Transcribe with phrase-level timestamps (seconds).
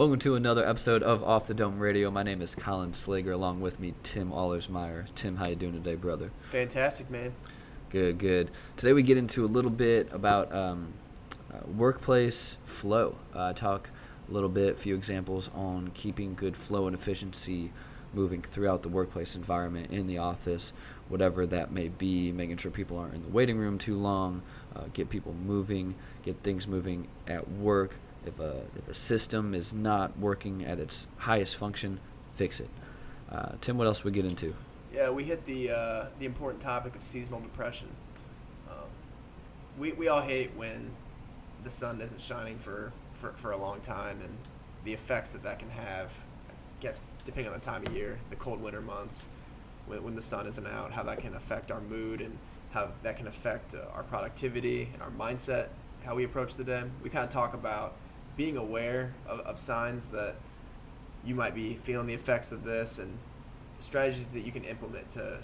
[0.00, 2.10] Welcome to another episode of Off the Dome Radio.
[2.10, 3.34] My name is Colin Slager.
[3.34, 5.14] Along with me, Tim Allersmeyer.
[5.14, 6.30] Tim, how you doing today, brother?
[6.40, 7.34] Fantastic, man.
[7.90, 8.50] Good, good.
[8.78, 10.94] Today we get into a little bit about um,
[11.52, 13.14] uh, workplace flow.
[13.34, 13.90] Uh, talk
[14.26, 17.68] a little bit, a few examples on keeping good flow and efficiency
[18.14, 20.72] moving throughout the workplace environment in the office,
[21.10, 24.40] whatever that may be, making sure people aren't in the waiting room too long,
[24.76, 27.98] uh, get people moving, get things moving at work.
[28.26, 32.00] If a, if a system is not working at its highest function,
[32.34, 32.68] fix it.
[33.30, 34.54] Uh, Tim, what else we get into?
[34.92, 37.88] Yeah, we hit the uh, the important topic of seasonal depression.
[38.68, 38.88] Um,
[39.78, 40.90] we, we all hate when
[41.62, 44.36] the sun isn't shining for, for, for a long time and
[44.84, 46.12] the effects that that can have.
[46.48, 49.28] I guess depending on the time of year, the cold winter months,
[49.86, 52.36] when, when the sun isn't out, how that can affect our mood and
[52.70, 55.68] how that can affect uh, our productivity and our mindset,
[56.04, 56.82] how we approach the day.
[57.02, 57.96] We kind of talk about
[58.40, 60.34] being aware of, of signs that
[61.26, 63.18] you might be feeling the effects of this and
[63.80, 65.38] strategies that you can implement to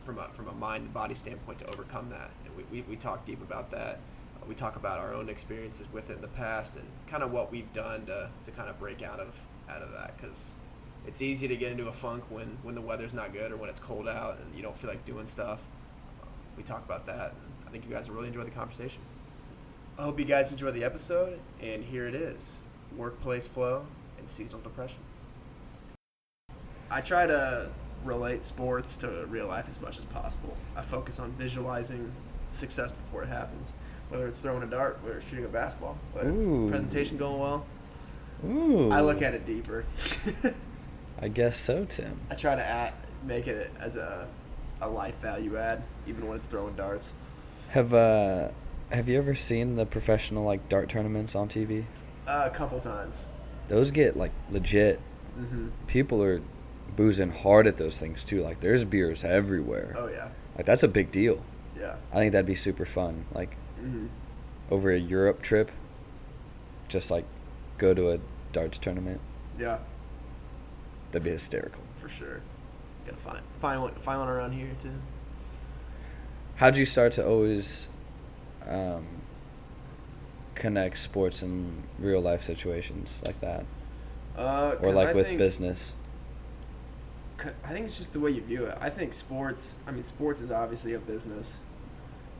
[0.00, 2.30] from a, from a mind and body standpoint to overcome that.
[2.46, 4.00] And we, we, we talk deep about that.
[4.48, 7.52] We talk about our own experiences with it in the past and kind of what
[7.52, 10.16] we've done to, to kind of break out of out of that.
[10.16, 10.54] Because
[11.06, 13.68] it's easy to get into a funk when when the weather's not good or when
[13.68, 15.62] it's cold out and you don't feel like doing stuff.
[16.56, 19.00] We talk about that and i think you guys will really enjoy the conversation
[20.00, 22.58] I hope you guys enjoy the episode, and here it is
[22.96, 23.84] workplace flow
[24.16, 24.98] and seasonal depression.
[26.90, 27.70] I try to
[28.02, 30.54] relate sports to real life as much as possible.
[30.74, 32.10] I focus on visualizing
[32.48, 33.74] success before it happens,
[34.08, 36.70] whether it's throwing a dart, whether it's shooting a basketball, whether it's Ooh.
[36.70, 37.66] presentation going well.
[38.48, 38.90] Ooh.
[38.90, 39.84] I look at it deeper.
[41.20, 42.18] I guess so, Tim.
[42.30, 42.94] I try to add,
[43.26, 44.26] make it as a,
[44.80, 47.12] a life value add, even when it's throwing darts.
[47.68, 48.48] Have uh,
[48.90, 51.84] have you ever seen the professional like dart tournaments on TV?
[52.26, 53.26] Uh, a couple times.
[53.68, 55.00] Those get like legit.
[55.36, 56.40] hmm People are
[56.96, 58.42] boozing hard at those things too.
[58.42, 59.94] Like there's beers everywhere.
[59.96, 61.42] Oh yeah, Like that's a big deal.
[61.78, 61.96] yeah.
[62.12, 63.26] I think that'd be super fun.
[63.32, 64.06] Like hmm
[64.70, 65.70] over a Europe trip,
[66.88, 67.24] just like
[67.78, 68.18] go to a
[68.52, 69.20] darts tournament.
[69.58, 69.78] Yeah.
[71.10, 71.82] That'd be hysterical.
[72.00, 72.40] for sure.
[73.04, 74.92] Gotta find find one find one around here too.
[76.56, 77.88] How'd you start to always
[78.68, 79.06] um,
[80.54, 83.64] connect sports and real life situations like that,
[84.36, 85.92] Uh, or like I with think, business?
[87.64, 88.76] I think it's just the way you view it.
[88.82, 89.78] I think sports.
[89.86, 91.56] I mean, sports is obviously a business,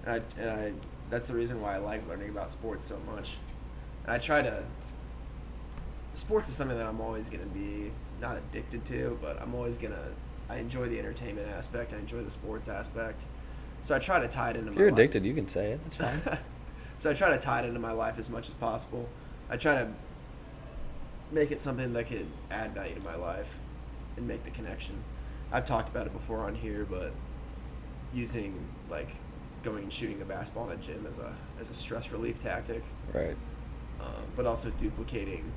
[0.04, 0.72] and I, and I
[1.08, 3.38] that's the reason why I like learning about sports so much.
[4.04, 4.66] And I try to.
[6.12, 10.12] Sports is something that I'm always gonna be not addicted to, but I'm always gonna.
[10.50, 11.92] I enjoy the entertainment aspect.
[11.94, 13.24] I enjoy the sports aspect.
[13.82, 14.98] So I try to tie it into If my you're life.
[14.98, 15.80] addicted, you can say it.
[15.86, 16.20] It's fine.
[16.98, 19.08] so I try to tie it into my life as much as possible.
[19.48, 19.88] I try to
[21.32, 23.58] make it something that could add value to my life
[24.16, 24.96] and make the connection.
[25.52, 27.12] I've talked about it before on here, but
[28.12, 28.54] using
[28.88, 29.08] like
[29.62, 32.82] going and shooting a basketball in a gym as a as a stress relief tactic,
[33.12, 33.36] right.
[34.00, 35.50] um, but also duplicating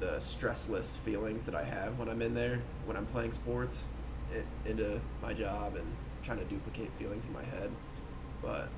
[0.00, 3.86] the stressless feelings that I have when I'm in there when I'm playing sports
[4.32, 5.86] i into my job and
[6.26, 7.70] trying to duplicate feelings in my head.
[8.42, 8.68] But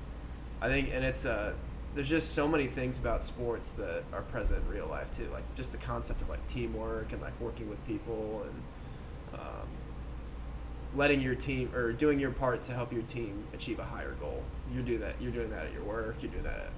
[0.61, 1.55] I think, and it's uh,
[1.95, 5.43] there's just so many things about sports that are present in real life too, like
[5.55, 9.67] just the concept of like teamwork and like working with people and um,
[10.95, 14.43] letting your team or doing your part to help your team achieve a higher goal.
[14.71, 15.19] You do that.
[15.19, 16.17] You're doing that at your work.
[16.21, 16.71] You're doing that at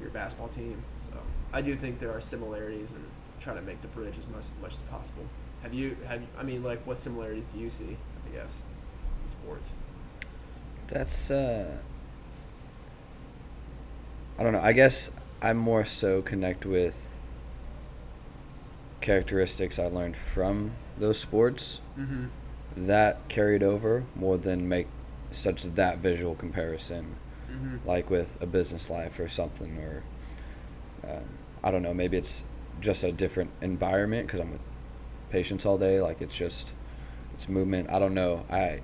[0.00, 0.82] your basketball team.
[1.00, 1.12] So
[1.52, 3.04] I do think there are similarities and
[3.40, 5.24] trying to make the bridge as much much as possible.
[5.62, 7.96] Have you have I mean like what similarities do you see?
[8.26, 8.62] I guess
[9.26, 9.72] sports.
[10.88, 11.76] That's uh
[14.38, 14.60] I don't know.
[14.60, 15.10] I guess
[15.40, 17.16] I more so connect with
[19.00, 22.26] characteristics I learned from those sports Mm-hmm.
[22.86, 24.86] that carried over more than make
[25.30, 27.16] such that visual comparison
[27.50, 27.88] Mm-hmm.
[27.88, 30.02] like with a business life or something or
[31.08, 31.24] um,
[31.62, 32.42] I don't know, maybe it's
[32.80, 34.60] just a different environment cuz I'm with
[35.30, 36.72] patients all day like it's just
[37.34, 37.88] it's movement.
[37.90, 38.44] I don't know.
[38.50, 38.80] I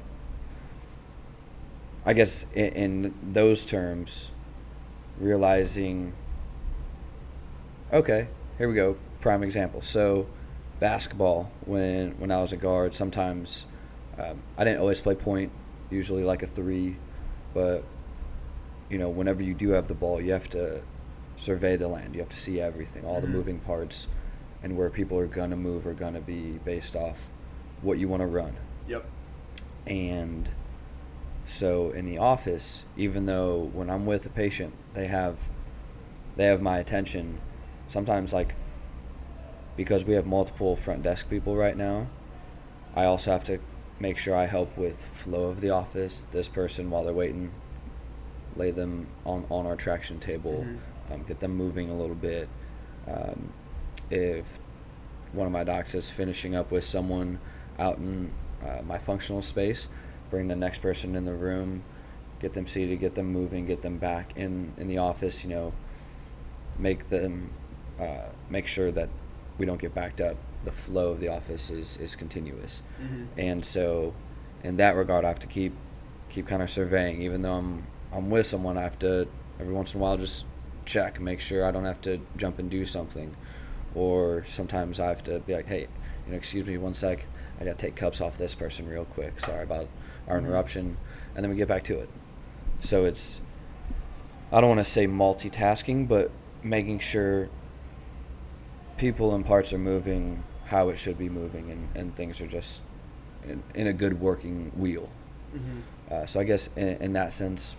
[2.04, 4.30] I guess in, in those terms,
[5.18, 6.12] realizing,
[7.92, 8.28] okay,
[8.58, 9.82] here we go, prime example.
[9.82, 10.26] So,
[10.80, 13.66] basketball, when when I was a guard, sometimes
[14.18, 15.52] um, I didn't always play point,
[15.90, 16.96] usually like a three,
[17.54, 17.84] but
[18.90, 20.82] you know, whenever you do have the ball, you have to
[21.36, 22.14] survey the land.
[22.14, 23.30] You have to see everything, all the Mhm.
[23.30, 24.06] moving parts,
[24.62, 27.30] and where people are gonna move are gonna be based off
[27.80, 28.54] what you want to run.
[28.88, 29.04] Yep.
[29.86, 30.50] And
[31.44, 35.50] so in the office, even though when I'm with a patient, they have
[36.36, 37.40] they have my attention,
[37.88, 38.54] sometimes like
[39.76, 42.06] because we have multiple front desk people right now,
[42.94, 43.58] I also have to
[43.98, 46.26] make sure I help with flow of the office.
[46.30, 47.52] This person while they're waiting,
[48.56, 50.66] lay them on on our traction table,
[51.10, 52.48] um, get them moving a little bit.
[53.06, 53.52] Um,
[54.10, 54.60] if
[55.32, 57.38] one of my docs is finishing up with someone
[57.78, 58.30] out in
[58.62, 59.88] uh, my functional space,
[60.32, 61.84] bring the next person in the room,
[62.40, 65.44] get them seated, get them moving, get them back in in the office.
[65.44, 65.72] You know,
[66.78, 67.50] make them
[68.00, 69.08] uh, make sure that
[69.58, 70.36] we don't get backed up.
[70.64, 72.82] The flow of the office is is continuous,
[73.36, 74.14] and so
[74.64, 75.74] in that regard, I have to keep
[76.30, 77.20] keep kind of surveying.
[77.22, 79.28] Even though I'm I'm with someone, I have to
[79.60, 80.46] every once in a while just
[80.84, 83.36] check, make sure I don't have to jump and do something,
[83.94, 85.82] or sometimes I have to be like, hey,
[86.26, 87.26] you know, excuse me one sec,
[87.62, 89.38] I got to take cups off this person real quick.
[89.38, 89.88] Sorry about
[90.26, 90.96] our interruption,
[91.36, 92.08] and then we get back to it.
[92.80, 93.40] So it's
[94.50, 96.32] I don't want to say multitasking, but
[96.64, 97.48] making sure
[98.96, 102.82] people and parts are moving how it should be moving and, and things are just
[103.44, 105.08] in, in a good working wheel.
[106.10, 107.76] Uh, so I guess in, in that sense,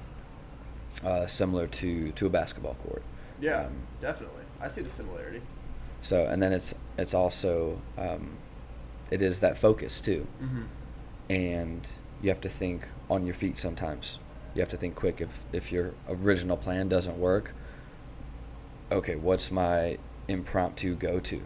[1.03, 3.03] uh, similar to, to a basketball court.
[3.41, 4.43] Yeah, Um, definitely.
[4.61, 5.41] I see the similarity.
[6.01, 8.37] So and then it's it's also um,
[9.11, 10.63] it is that focus too, Mm-hmm.
[11.29, 11.87] and
[12.21, 14.19] you have to think on your feet sometimes.
[14.55, 17.53] You have to think quick if if your original plan doesn't work.
[18.91, 19.97] Okay, what's my
[20.27, 21.41] impromptu go to?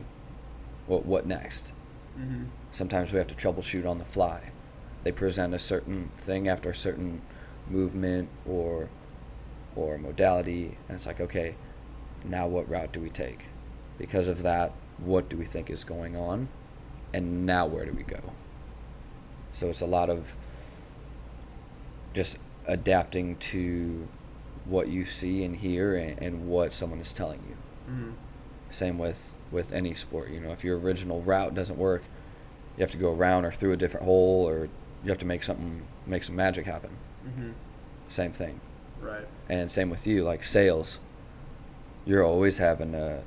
[0.88, 1.74] What what next?
[2.19, 2.45] Mm-hmm.
[2.71, 4.51] Sometimes we have to troubleshoot on the fly.
[5.03, 7.21] They present a certain thing after a certain
[7.69, 8.89] movement or
[9.75, 11.56] or modality, and it's like, okay,
[12.25, 13.45] now what route do we take?
[13.98, 16.50] Because of that, what do we think is going on?
[17.18, 18.19] And now where do we go?
[19.52, 20.36] So it's a lot of
[22.14, 22.38] just
[22.68, 24.08] adapting to
[24.66, 27.58] what you see and hear and, and what someone is telling you.
[27.92, 28.12] Mm-hmm.
[28.69, 30.30] Same with with any sport.
[30.30, 32.04] You know, if your original route doesn't work,
[32.78, 34.70] you have to go around or through a different hole, or
[35.04, 36.92] you have to make something make some magic happen.
[37.28, 37.52] Mm-hmm.
[38.10, 38.62] Same thing.
[39.02, 39.25] Right.
[39.50, 41.00] And same with you, like sales.
[42.06, 43.24] You're always having to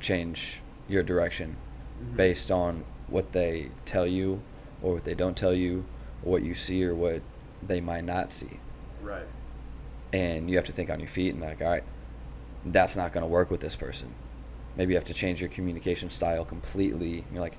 [0.00, 1.56] change your direction
[2.02, 2.16] Mhm.
[2.16, 4.40] based on what they tell you,
[4.82, 5.84] or what they don't tell you,
[6.22, 7.22] or what you see, or what
[7.66, 8.58] they might not see.
[9.02, 9.26] Right.
[10.12, 11.84] and you have to think on your feet and like all right
[12.66, 14.08] that's not going to work with this person
[14.76, 17.56] maybe you have to change your communication style completely you're like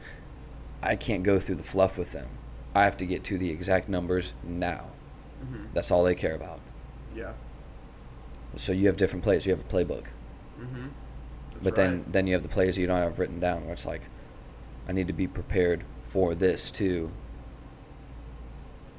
[0.84, 2.28] i can't go through the fluff with them
[2.76, 4.86] i have to get to the exact numbers now
[5.44, 5.66] Mm-hmm.
[5.72, 6.60] that's all they care about
[7.16, 7.32] Yeah.
[8.58, 10.06] so you have different plays you have a playbook
[10.60, 10.88] Mm-hmm.
[11.64, 14.02] but then then you have the plays you don't have written down where it's like
[14.88, 17.12] i need to be prepared for this too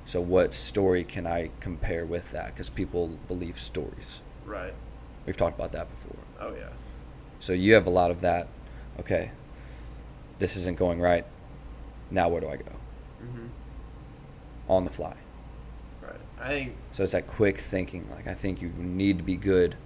[0.05, 4.73] so what story can i compare with that because people believe stories Right.
[5.27, 6.69] we've talked about that before Oh yeah.
[7.41, 8.49] So you have a lot of that.
[9.01, 9.31] Okay,
[10.39, 11.25] this isn't going right.
[12.11, 12.73] Now where do I go?
[13.23, 13.47] Mm-hmm.
[14.69, 15.15] On the fly.
[16.03, 16.21] Right.
[16.41, 16.77] I think.
[16.93, 18.09] So it's that quick thinking.
[18.11, 19.77] Like I think you need to be good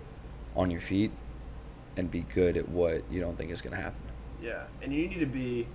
[0.55, 1.11] on your feet
[1.97, 4.01] and be good at what you don't think is going to happen.
[4.43, 5.67] Yeah, and you need to be.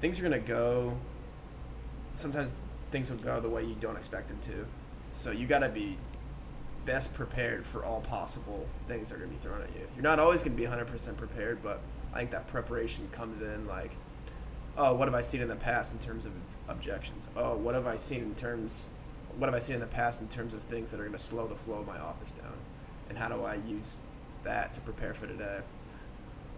[0.00, 0.96] Things are gonna go.
[2.14, 2.54] Sometimes
[2.90, 4.66] things will go the way you don't expect them to,
[5.12, 5.96] so you gotta be
[6.84, 9.86] best prepared for all possible things that are gonna be thrown at you.
[9.94, 11.80] You're not always gonna be 100% prepared, but
[12.12, 13.90] I think that preparation comes in like,
[14.78, 16.32] oh, what have I seen in the past in terms of
[16.68, 17.28] objections?
[17.36, 18.90] Oh, what have I seen in terms,
[19.36, 21.46] what have I seen in the past in terms of things that are gonna slow
[21.46, 22.54] the flow of my office down,
[23.08, 23.98] and how do I use
[24.44, 25.60] that to prepare for today?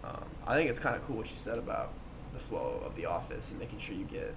[0.03, 1.91] Um, I think it's kind of cool what you said about
[2.33, 4.33] the flow of the office and making sure you get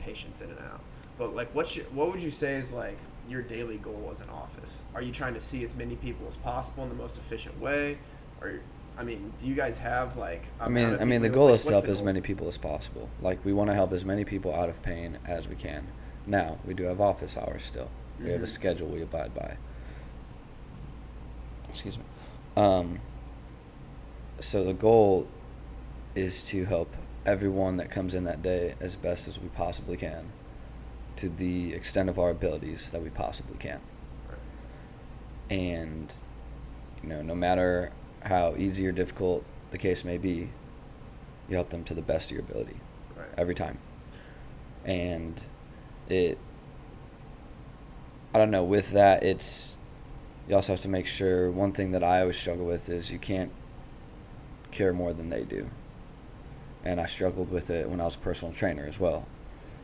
[0.00, 0.80] patients in and out.
[1.18, 2.96] But like, what's your, what would you say is like
[3.28, 4.80] your daily goal as an office?
[4.94, 7.98] Are you trying to see as many people as possible in the most efficient way,
[8.40, 8.60] or
[8.98, 10.42] I mean, do you guys have like?
[10.60, 13.08] I mean, I mean, the goal like, is to help as many people as possible.
[13.22, 15.86] Like we want to help as many people out of pain as we can.
[16.26, 17.90] Now we do have office hours still.
[18.20, 18.48] We have a Mhm.
[18.48, 19.56] schedule we abide by.
[21.70, 22.04] Excuse me.
[22.56, 22.98] Um,
[24.40, 25.28] so the goal
[26.16, 26.92] is to help
[27.28, 30.32] everyone that comes in that day as best as we possibly can,
[31.16, 33.80] to the extent of our abilities that we possibly can.
[35.50, 36.12] And
[37.02, 37.92] you know no matter
[38.22, 40.50] how easy or difficult the case may be
[41.48, 42.76] you help them to the best of your ability
[43.16, 43.28] Right.
[43.38, 43.78] every time.
[44.84, 45.40] And
[46.08, 46.38] it
[48.34, 49.74] i don't know with that it's
[50.48, 53.18] you also have to make sure one thing that i always struggle with is you
[53.18, 53.50] can't
[54.70, 55.68] care more than they do
[56.88, 59.26] and i struggled with it when i was a personal trainer as well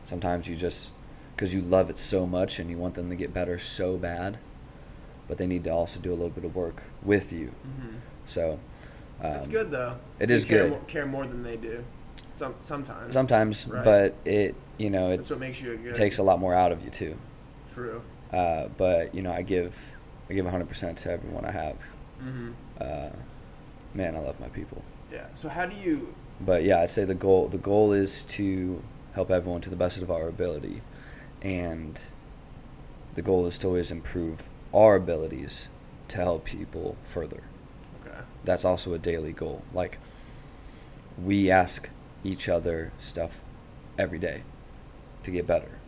[0.05, 0.91] sometimes you just
[1.35, 4.37] because you love it so much and you want them to get better so bad
[5.27, 7.95] but they need to also do a little bit of work with you Mm-hmm.
[8.25, 8.59] so
[9.23, 9.97] it's Um, good though.
[10.19, 10.69] it You is care good.
[10.71, 11.83] More, care more than they do.
[12.35, 13.13] Some sometimes.
[13.13, 13.85] Sometimes, Right.
[13.85, 15.95] but it you know it That's what makes you a good.
[15.95, 17.17] takes a lot more out of you too.
[17.73, 18.01] True.
[18.33, 19.73] Uh, but you know I give
[20.29, 21.77] I give 100% to everyone I have.
[22.21, 22.51] Mm-hmm.
[22.81, 23.09] Uh,
[23.93, 24.83] man, I love my people.
[25.13, 25.27] Yeah.
[25.33, 26.13] So how do you?
[26.41, 30.01] But yeah, I'd say the goal the goal is to help everyone to the best
[30.01, 30.81] of our ability,
[31.41, 32.01] and
[33.13, 35.69] the goal is to always improve our abilities
[36.09, 37.43] to help people further.
[38.05, 38.19] Okay.
[38.43, 39.63] That's also a daily goal.
[39.73, 39.99] Like
[41.23, 41.89] we ask
[42.23, 43.43] each other stuff
[43.97, 44.43] every day
[45.23, 45.79] to get better.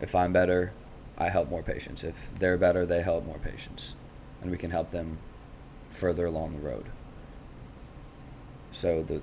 [0.00, 0.72] If I'm better,
[1.18, 2.04] I help more patients.
[2.04, 3.94] If they're better, they help more patients,
[4.40, 5.18] and we can help them
[5.90, 6.86] further along the road.
[8.72, 9.20] So the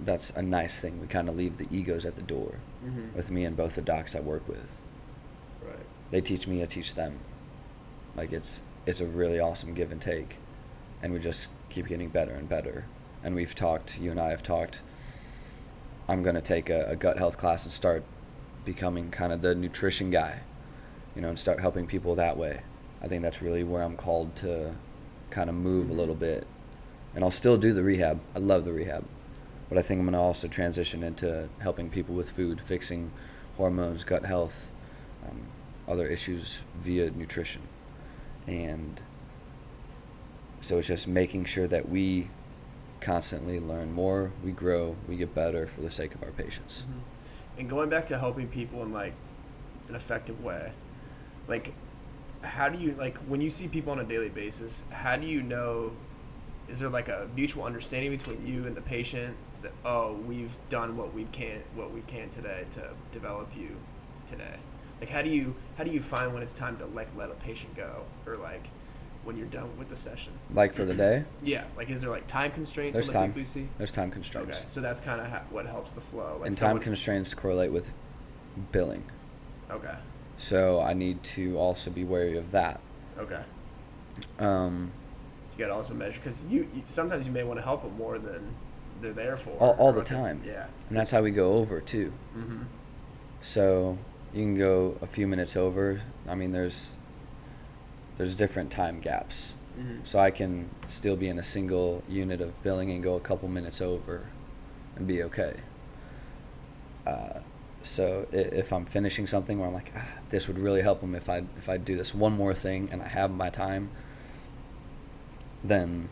[0.00, 1.00] that's a nice thing.
[1.00, 3.16] We kind of leave the egos at the door Mm-hmm.
[3.16, 4.80] with me and both the docs I work with.
[5.66, 5.84] Right.
[6.12, 7.18] They teach me, I teach them.
[8.16, 10.36] Like it's it's a really awesome give and take,
[11.02, 12.84] and we just keep getting better and better.
[13.24, 14.82] And we've talked, you and I have talked.
[16.08, 18.04] I'm gonna take a, a gut health class and start
[18.64, 20.40] becoming kind of the nutrition guy,
[21.16, 22.62] you know, and start helping people that way.
[23.02, 24.74] I think that's really where I'm called to
[25.30, 26.46] kind of move a little bit.
[27.18, 28.20] And I'll still do the rehab.
[28.36, 29.04] I love the rehab.
[29.68, 33.10] But I think I'm going to also transition into helping people with food, fixing
[33.56, 34.70] hormones, gut health,
[35.28, 35.40] um,
[35.88, 37.62] other issues via nutrition.
[38.46, 39.00] And
[40.60, 42.30] so it's just making sure that we
[43.00, 46.86] constantly learn more, we grow, we get better for the sake of our patients.
[47.58, 49.14] And going back to helping people in like
[49.88, 50.72] an effective way,
[51.48, 51.74] like
[52.44, 54.84] how do you like when you see people on a daily basis?
[54.92, 55.90] How do you know?
[56.68, 60.96] Is there like a mutual understanding between you and the patient that oh we've done
[60.96, 63.76] what we can what we can today to develop you
[64.26, 64.54] today?
[65.00, 67.34] Like how do you how do you find when it's time to like let a
[67.34, 68.68] patient go or like
[69.24, 70.32] when you're done with the session?
[70.52, 73.32] Like for the day, Yeah, like is there like time constraints There's time.
[73.76, 74.58] there's time constraints.
[74.60, 76.36] Okay, so that's kind of ha- what helps the flow.
[76.38, 77.90] Like and time someone- constraints correlate with
[78.72, 79.04] billing.
[79.70, 79.96] Okay.
[80.36, 82.80] So I need to also be wary of that.
[83.18, 83.42] Okay.
[84.38, 84.92] Um,
[85.58, 87.96] You got to also measure because you, you sometimes you may want to help them
[87.96, 88.54] more than
[89.00, 89.50] they're there for.
[89.58, 90.40] all, all the they- time.
[90.44, 90.68] Yeah.
[90.88, 92.12] And that's how we go over too.
[92.36, 92.62] Mm-hmm.
[93.40, 93.98] So
[94.32, 96.00] you can go a few minutes over.
[96.28, 96.96] I mean, there's
[98.18, 99.54] there's different time gaps.
[99.78, 100.04] Mm-hmm.
[100.04, 103.48] So I can still be in a single unit of billing and go a couple
[103.48, 104.26] minutes over,
[104.96, 105.54] and be okay.
[107.06, 107.40] Uh,
[107.82, 111.28] so if I'm finishing something where I'm like, ah, this would really help them if
[111.28, 113.90] I if I do this one more thing and I have my time,
[115.64, 116.08] then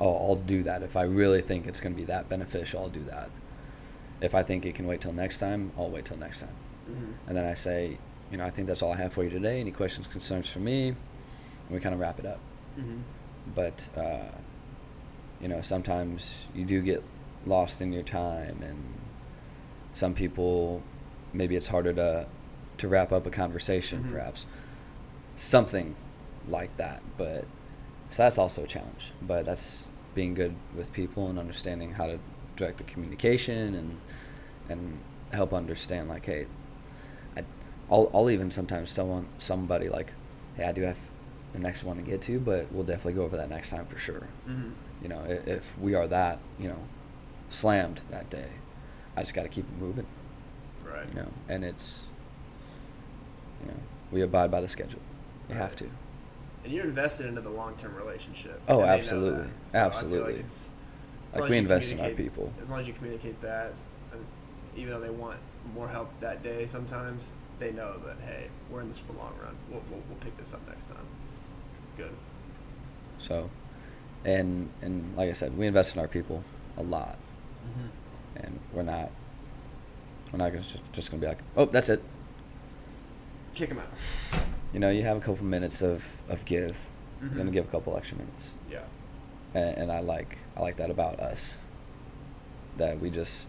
[0.00, 0.82] I'll, I'll do that.
[0.82, 3.30] If I really think it's going to be that beneficial, I'll do that.
[4.20, 6.54] If I think it can wait till next time, I'll wait till next time.
[6.90, 7.28] Mm-hmm.
[7.28, 7.98] And then I say,
[8.30, 9.60] you know, I think that's all I have for you today.
[9.60, 10.88] Any questions, concerns for me?
[10.88, 10.96] And
[11.70, 12.40] we kind of wrap it up.
[12.78, 12.98] Mm-hmm.
[13.54, 14.30] But, uh,
[15.40, 17.02] you know, sometimes you do get
[17.46, 18.94] lost in your time, and
[19.94, 20.82] some people,
[21.32, 22.26] maybe it's harder to,
[22.78, 24.12] to wrap up a conversation, Mhm.
[24.12, 24.46] perhaps.
[25.36, 25.96] Something
[26.48, 27.02] like that.
[27.16, 27.46] But,
[28.10, 29.12] so that's also a challenge.
[29.22, 32.18] But that's being good with people and understanding how to
[32.56, 33.98] direct the communication and,
[34.68, 34.98] and
[35.32, 36.46] help understand, like, hey,
[37.36, 37.44] I,
[37.90, 40.12] I'll, I'll even sometimes tell one, somebody like,
[40.56, 40.98] hey, I do have
[41.52, 43.98] the next one to get to, but we'll definitely go over that next time for
[43.98, 44.26] sure.
[44.48, 44.70] Mm-hmm.
[45.02, 46.78] You know, if, if we are that, you know,
[47.48, 48.48] slammed that day,
[49.16, 50.06] I just got to keep it moving.
[50.84, 51.06] Right.
[51.08, 52.02] You know, and it's,
[53.60, 53.78] you know,
[54.10, 55.00] we abide by the schedule.
[55.48, 55.90] You have to.
[56.64, 58.60] And you're invested into the long-term relationship.
[58.68, 59.44] Oh, absolutely.
[59.44, 60.32] So I feel Absolutely.
[60.34, 60.70] like it's,
[61.34, 62.52] Like we invest in our people.
[62.60, 63.72] As long as you communicate that,
[64.12, 64.24] and
[64.76, 65.38] even though they want
[65.74, 69.34] more help that day, sometimes they know that hey, we're in this for the long
[69.42, 69.56] run.
[69.70, 71.06] We'll, we'll, we'll pick this up next time.
[71.84, 72.12] It's good.
[73.18, 73.48] So,
[74.24, 76.42] and and like I said, we invest in our people
[76.76, 77.16] a lot,
[77.66, 78.44] Mm-hmm.
[78.44, 79.10] and we're not
[80.32, 82.02] we're not just just gonna be like, oh, that's it.
[83.54, 83.88] Kick them out.
[84.72, 86.88] You know, you have a couple minutes of of give.
[87.20, 87.52] You're gonna Mhm.
[87.52, 88.54] give a couple extra minutes.
[88.70, 88.84] Yeah.
[89.54, 91.58] and, and I like I like that about us.
[92.76, 93.46] That we just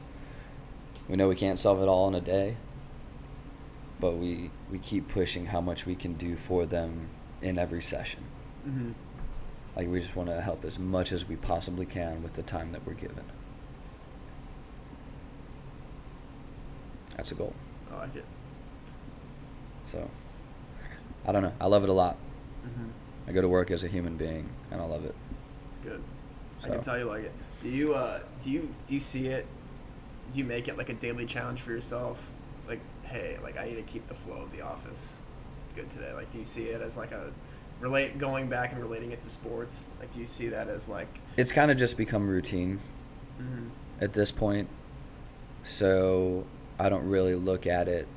[1.07, 2.57] we know we can't solve it all in a day,
[3.99, 7.09] but we we keep pushing how much we can do for them
[7.41, 8.23] in every session.
[8.67, 8.91] Mm-hmm.
[9.75, 12.71] Like we just want to help as much as we possibly can with the time
[12.71, 13.25] that we're given.
[17.15, 17.53] That's the goal.
[17.91, 18.25] I like it.
[19.85, 20.09] So
[21.25, 21.53] I don't know.
[21.59, 22.17] I love it a lot.
[22.65, 22.89] Mm-hmm.
[23.29, 25.15] I go to work as a human being, and I love it.
[25.69, 26.01] It's good.
[26.63, 27.31] I can tell you like it.
[27.63, 29.45] Do you uh do you do you see it?
[30.31, 32.29] Do you make it like a daily challenge for yourself?
[32.67, 35.19] Like, hey, like I need to keep the flow of the office
[35.75, 36.13] good today.
[36.13, 37.31] Like, do you see it as like a
[37.79, 39.83] relate going back and relating it to sports?
[39.99, 41.07] Like, do you see that as like?
[41.37, 42.79] It's kind of just become routine
[43.39, 43.69] Mhm.
[44.01, 44.67] at this point.
[45.63, 46.45] So
[46.79, 48.07] I don't really look at it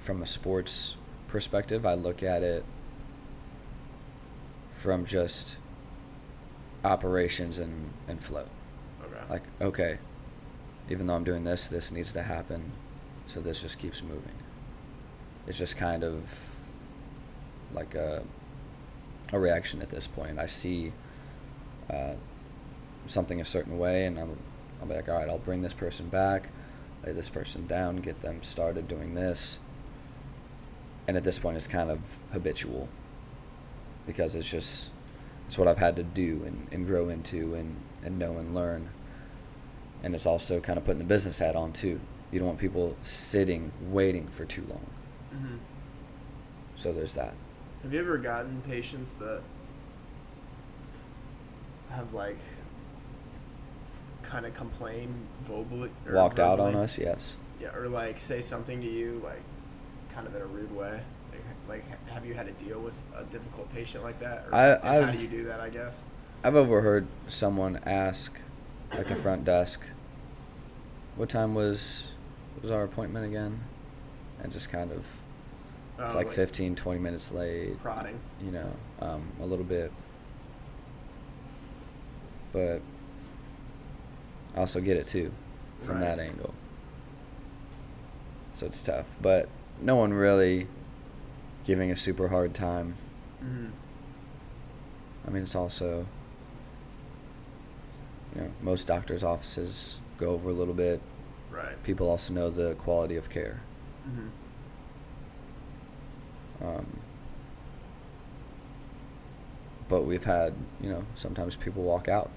[0.00, 0.96] from a sports
[1.34, 1.84] perspective.
[1.84, 2.64] I look at it
[4.70, 5.56] from just
[6.84, 8.46] operations and, and flow.
[9.04, 9.24] Okay.
[9.28, 9.98] Like, okay,
[10.88, 12.70] even though I'm doing this, this needs to happen.
[13.26, 14.36] So this just keeps moving.
[15.48, 16.54] It's just kind of
[17.72, 18.22] like a,
[19.32, 20.38] a reaction at this point.
[20.38, 20.92] I see
[21.90, 22.12] uh,
[23.06, 24.38] something a certain way, and I'm,
[24.80, 26.50] I'll be like, all right, I'll bring this person back,
[27.04, 29.58] lay this person down, get them started doing this.
[31.06, 32.88] And at this point, it's kind of habitual
[34.06, 34.90] because it's just
[35.46, 38.88] it's what I've had to do and, and grow into and, and know and learn.
[40.02, 42.00] And it's also kind of putting the business hat on too.
[42.30, 44.86] You don't want people sitting waiting for too long.
[45.34, 45.58] Mhm.
[46.76, 47.34] So there's that.
[47.82, 49.42] Have you ever gotten patients that
[51.90, 52.38] have like
[54.22, 55.90] kind of complain verbally?
[56.06, 57.36] or Walked out on us, yes.
[57.60, 59.42] Yeah, or like say something to you like
[60.14, 61.02] kind of in a rude way.
[61.68, 64.46] Like, like have you had to deal with a difficult patient like that?
[64.50, 65.60] Or, I- how do you do that?
[65.60, 66.02] I guess.
[66.42, 68.38] I've overheard someone ask,
[68.92, 69.86] at the front desk,
[71.16, 72.12] "What time was
[72.62, 73.60] was our appointment again?"
[74.42, 75.06] And just kind of,
[75.98, 77.80] it's Oh, like 15, 20 minutes late.
[77.80, 78.20] prodding.
[78.42, 79.90] you know, um, a little bit.
[82.52, 82.82] But
[84.54, 85.32] I also get it too
[85.82, 86.00] from Right.
[86.02, 86.52] that angle.
[88.52, 89.16] So it's tough.
[89.20, 89.48] But
[89.80, 90.66] no one really
[91.64, 92.94] giving a super hard time.
[93.40, 93.66] hmm
[95.26, 96.06] I mean, it's also,
[98.34, 101.00] you know, most doctors' offices go over a little bit.
[101.50, 101.82] Right.
[101.82, 103.62] People also know the quality of care.
[104.06, 104.28] Mm-hmm.
[106.66, 106.86] Um,
[109.88, 112.30] but we've had, you know, sometimes people walk out.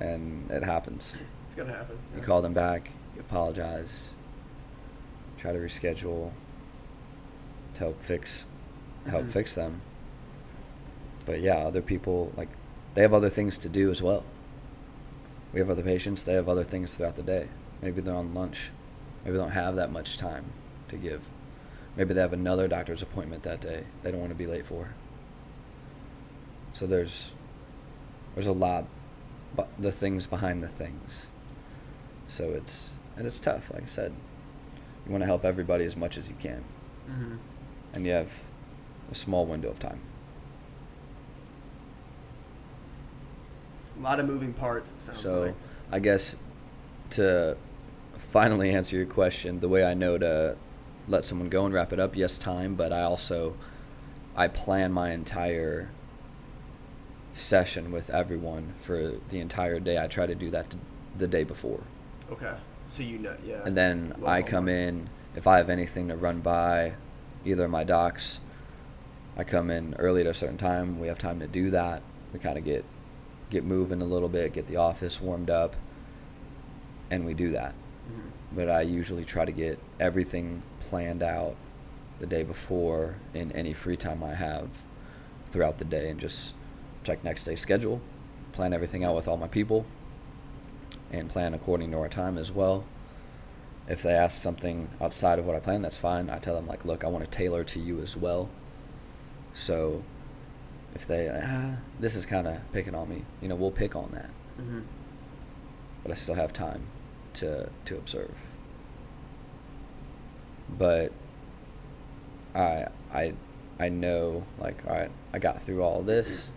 [0.00, 1.18] And it happens.
[1.46, 1.98] It's gonna happen.
[2.16, 4.10] You call them back, you apologize,
[5.40, 6.32] try to reschedule
[7.74, 8.46] to help fix
[9.06, 9.30] help Mhm.
[9.30, 9.80] fix them.
[11.24, 12.48] But yeah, other people like
[12.94, 14.24] they have other things to do as well.
[15.52, 17.48] We have other patients, they have other things throughout the day.
[17.80, 18.70] Maybe they're on lunch.
[19.24, 20.52] Maybe they don't have that much time
[20.88, 21.28] to give.
[21.96, 24.94] Maybe they have another doctor's appointment that day they don't want to be late for.
[26.74, 27.32] So there's
[28.34, 28.86] there's a lot
[29.56, 31.26] but the things behind the things.
[32.28, 34.12] So it's and it's tough, like I said.
[35.06, 36.62] You want to help everybody as much as you can.
[37.08, 37.38] Mhm.
[37.92, 38.42] And you have
[39.10, 40.00] a small window of time.
[43.98, 44.92] A lot of moving parts.
[44.92, 45.54] It sounds So like.
[45.92, 46.36] I guess
[47.10, 47.56] to
[48.14, 50.56] finally answer your question, the way I know to
[51.08, 53.54] let someone go and wrap it up, yes, time, but I also
[54.36, 55.90] I plan my entire
[57.34, 60.02] session with everyone for the entire day.
[60.02, 60.74] I try to do that
[61.18, 61.80] the day before.
[62.30, 62.54] Okay.
[62.90, 63.62] So you know, yeah.
[63.64, 66.94] And then Little I come in if I have anything to run by
[67.44, 68.40] either my docs.
[69.36, 70.98] I come in early at a certain time.
[70.98, 72.02] We have time to do that.
[72.32, 72.84] We kind of get
[73.48, 75.76] get moving a little bit, get the office warmed up,
[77.10, 77.74] and we do that.
[78.10, 78.30] Mhm.
[78.56, 81.54] But I usually try to get everything planned out
[82.18, 84.82] the day before in any free time I have
[85.46, 86.54] throughout the day and just
[87.04, 88.00] check next day's schedule,
[88.52, 89.86] plan everything out with all my people,
[91.12, 92.84] and plan according to our time as well.
[93.88, 96.30] If they ask something outside of what I plan, that's fine.
[96.30, 98.48] I tell them like, look, I want to tailor to you as well.
[99.52, 100.04] So
[100.94, 104.10] if they ah, this is kind of picking on me, you know, we'll pick on
[104.12, 104.84] that, Mhm.
[106.02, 106.82] but I still have time
[107.34, 108.48] to to observe.
[110.78, 111.12] But
[112.54, 113.32] I I
[113.78, 116.50] I know like all right, I got through all this.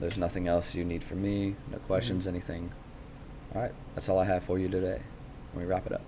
[0.00, 1.56] There's nothing else you need from me.
[1.72, 2.28] No questions, Mhm.
[2.28, 2.72] anything.
[3.54, 5.00] All right, that's all I have for you today.
[5.54, 6.02] Let me wrap it up.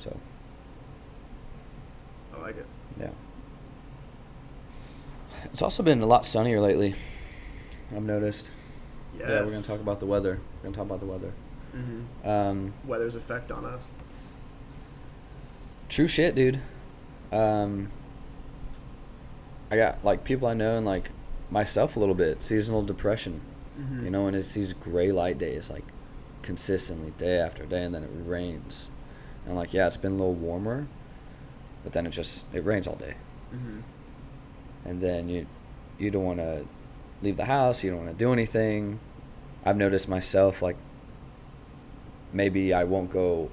[0.00, 0.16] So
[2.34, 2.66] I like it.
[2.98, 3.10] yeah.
[5.44, 6.94] It's also been a lot sunnier lately.
[7.94, 8.50] I've noticed.
[9.18, 9.28] Yes.
[9.28, 10.38] Yeah, we're gonna talk about the weather.
[10.58, 11.32] We're gonna talk about the weather.
[11.72, 13.90] hmm Um, Weather's effect on us.
[15.88, 16.60] true shit, dude.
[17.32, 17.90] Um,
[19.70, 21.10] I got like people I know and like
[21.50, 22.42] myself a little bit.
[22.42, 23.40] Seasonal depression.
[23.80, 24.04] Mhm.
[24.04, 25.84] You know, and it's these gray light days, like
[26.42, 28.90] consistently day after day, and then it rains.
[29.46, 30.86] And like, yeah, it's been a little warmer,
[31.82, 33.14] but then it just it rains all day.
[33.54, 33.82] Mhm.
[34.84, 35.46] and then you
[35.98, 36.64] you don't want to
[37.20, 38.98] leave the house you don't want to do anything
[39.66, 40.76] i've noticed myself like
[42.32, 43.50] maybe i won't go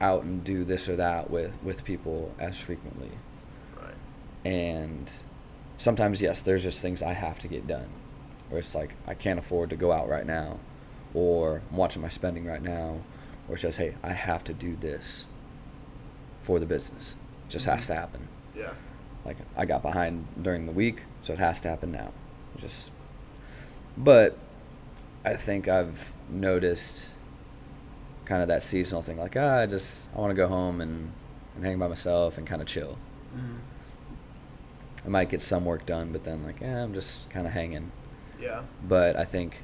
[0.00, 3.10] out and do this or that with with people as frequently
[3.80, 3.94] Right.
[4.44, 5.10] And
[5.78, 7.88] sometimes, yes, there's just things I have to get done
[8.48, 10.58] where it's like, I can't afford to go out right now,
[11.14, 13.00] or I'm watching my spending right now,
[13.48, 15.26] or it's just, hey, I have to do this
[16.42, 17.16] for the business.
[17.46, 18.28] It just has to happen.
[18.56, 18.72] Yeah.
[19.24, 22.12] Like I got behind during the week, so it has to happen now.
[22.56, 22.90] Just,
[23.96, 24.38] but
[25.24, 27.10] I think I've noticed
[28.24, 29.18] kind of that seasonal thing.
[29.18, 31.12] Like ah, I just I want to go home and
[31.54, 32.96] and hang by myself and kind of chill.
[33.36, 33.56] Mm-hmm.
[35.04, 37.90] I might get some work done, but then like yeah, I'm just kind of hanging.
[38.40, 38.62] Yeah.
[38.86, 39.62] But I think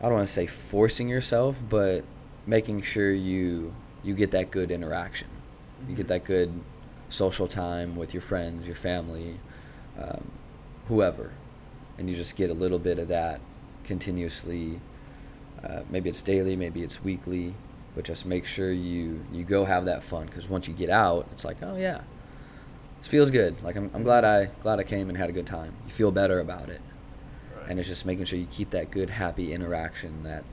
[0.00, 2.04] I don't want to say forcing yourself, but
[2.46, 5.28] making sure you you get that good interaction.
[5.88, 6.08] You get Mhm.
[6.08, 6.52] that good
[7.08, 9.38] social time with your friends, your family,
[9.98, 10.30] um,
[10.88, 11.30] whoever,
[11.98, 13.40] and you just get a little bit of that
[13.84, 14.80] continuously.
[15.62, 17.54] Uh, maybe it's daily, maybe it's weekly,
[17.94, 21.26] but just make sure you you go have that fun because once you get out,
[21.32, 22.00] it's like oh yeah,
[22.98, 23.62] this feels good.
[23.62, 25.72] Like I'm, I'm glad I glad I came and had a good time.
[25.86, 26.82] You feel better about it.
[27.68, 30.44] And it's just making sure you keep that good happy interaction, that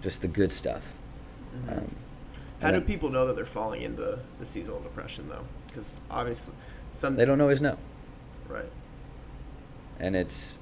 [0.00, 0.94] just the good stuff.
[1.66, 1.78] Mhm.
[1.78, 1.96] Um,
[2.60, 5.44] How do then- people know that they're falling into the seasonal depression though?
[5.66, 6.54] Because obviously,
[6.92, 7.76] some They don't always know,
[8.48, 8.70] Right.
[10.00, 10.58] and it's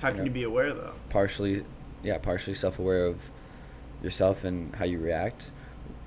[0.00, 0.28] How You can know.
[0.28, 0.94] you be aware though?
[1.10, 1.64] partially
[2.02, 3.30] yeah partially self-aware of
[4.02, 5.52] yourself and how you react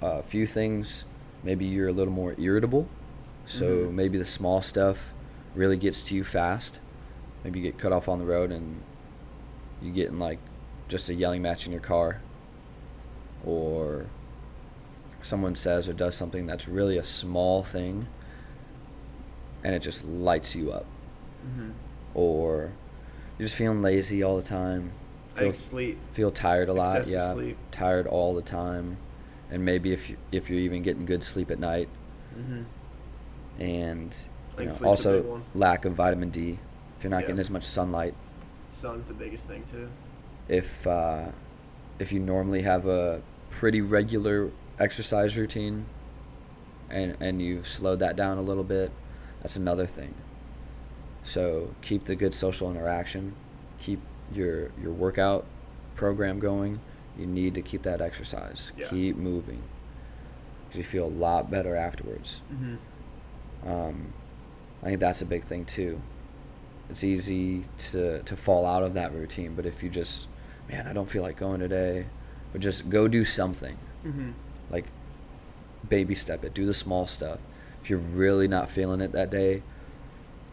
[0.01, 1.05] a few things
[1.43, 2.87] maybe you're a little more irritable
[3.45, 3.91] so Mhm.
[3.93, 5.13] maybe the small stuff
[5.53, 6.79] really gets to you fast
[7.43, 8.81] maybe you get cut off on the road and
[9.81, 10.39] you get in like
[10.87, 12.21] just a yelling match in your car
[13.45, 14.05] or
[15.21, 18.05] someone says or does something that's really a small thing
[19.63, 20.85] and it just lights you up
[21.45, 21.71] Mm-hmm.
[22.13, 22.71] or
[23.37, 24.93] you're just feeling lazy all the time
[25.33, 25.97] feel, sleep.
[26.13, 27.57] feel tired a lot Excessive yeah sleep.
[27.71, 28.95] tired all the time
[29.51, 31.89] and maybe if you, if you're even getting good sleep at night
[32.39, 32.61] Mm-hmm.
[33.61, 34.15] and
[34.57, 36.57] you know, sleep's a big also lack of vitamin D
[37.03, 37.27] if you're not Yeah.
[37.27, 38.13] getting as much sunlight
[38.71, 39.89] Sun's the biggest thing too.
[40.47, 41.25] if uh,
[41.99, 45.85] if you normally have a pretty regular exercise routine
[46.89, 48.89] and and you've slowed that down a little bit
[49.41, 50.13] that's another thing
[51.23, 53.35] so keep the good social interaction
[53.79, 53.99] keep
[54.33, 55.45] your your workout
[55.95, 56.79] program going
[57.17, 58.87] you need to keep that exercise Yeah.
[58.87, 59.61] keep moving
[60.65, 63.69] because you feel a lot better afterwards Mm-hmm.
[63.69, 64.13] um,
[64.81, 66.01] I think that's a big thing too.
[66.89, 70.27] It's easy to to fall out of that routine, but if you just,
[70.69, 72.05] man, I don't feel like going today,
[72.51, 73.77] but just go do something.
[74.05, 74.31] Mm-hmm.
[74.69, 74.85] Like,
[75.89, 76.53] baby step it.
[76.53, 77.39] Do the small stuff.
[77.81, 79.63] If you're really not feeling it that day,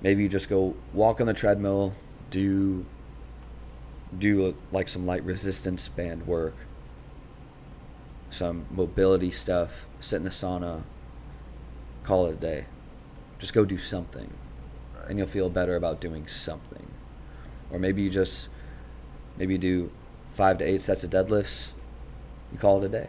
[0.03, 1.95] maybe you just go walk on the treadmill,
[2.31, 2.85] do
[4.19, 6.55] do like some light resistance band work,
[8.31, 10.83] some mobility stuff, sit in the sauna,
[12.03, 12.67] call it a day.
[13.39, 14.31] Just go do something,
[15.11, 16.87] and you'll feel better about doing something.
[17.73, 18.49] Or maybe you just
[19.37, 19.91] maybe you do
[20.29, 21.73] five to eight sets of deadlifts.
[22.53, 23.09] You call it a day.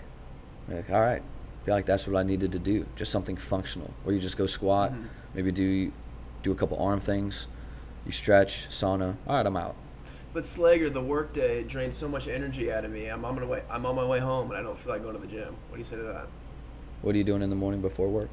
[0.68, 2.88] You're like, all right, I feel like that's what I needed to do.
[2.96, 3.94] Just something functional.
[4.04, 5.06] Or you just go squat, Mhm.
[5.36, 5.92] maybe do
[6.42, 7.48] do a couple arm things.
[8.08, 9.16] You stretch, sauna.
[9.28, 9.76] All right, I'm out.
[10.34, 13.06] But Slager, the workday drains so much energy out of me.
[13.08, 13.62] I'm on my way.
[13.70, 15.54] I'm on my way home, and I don't feel like going to the gym.
[15.70, 16.26] What do you say to that?
[17.04, 18.30] What are you doing in the morning before work?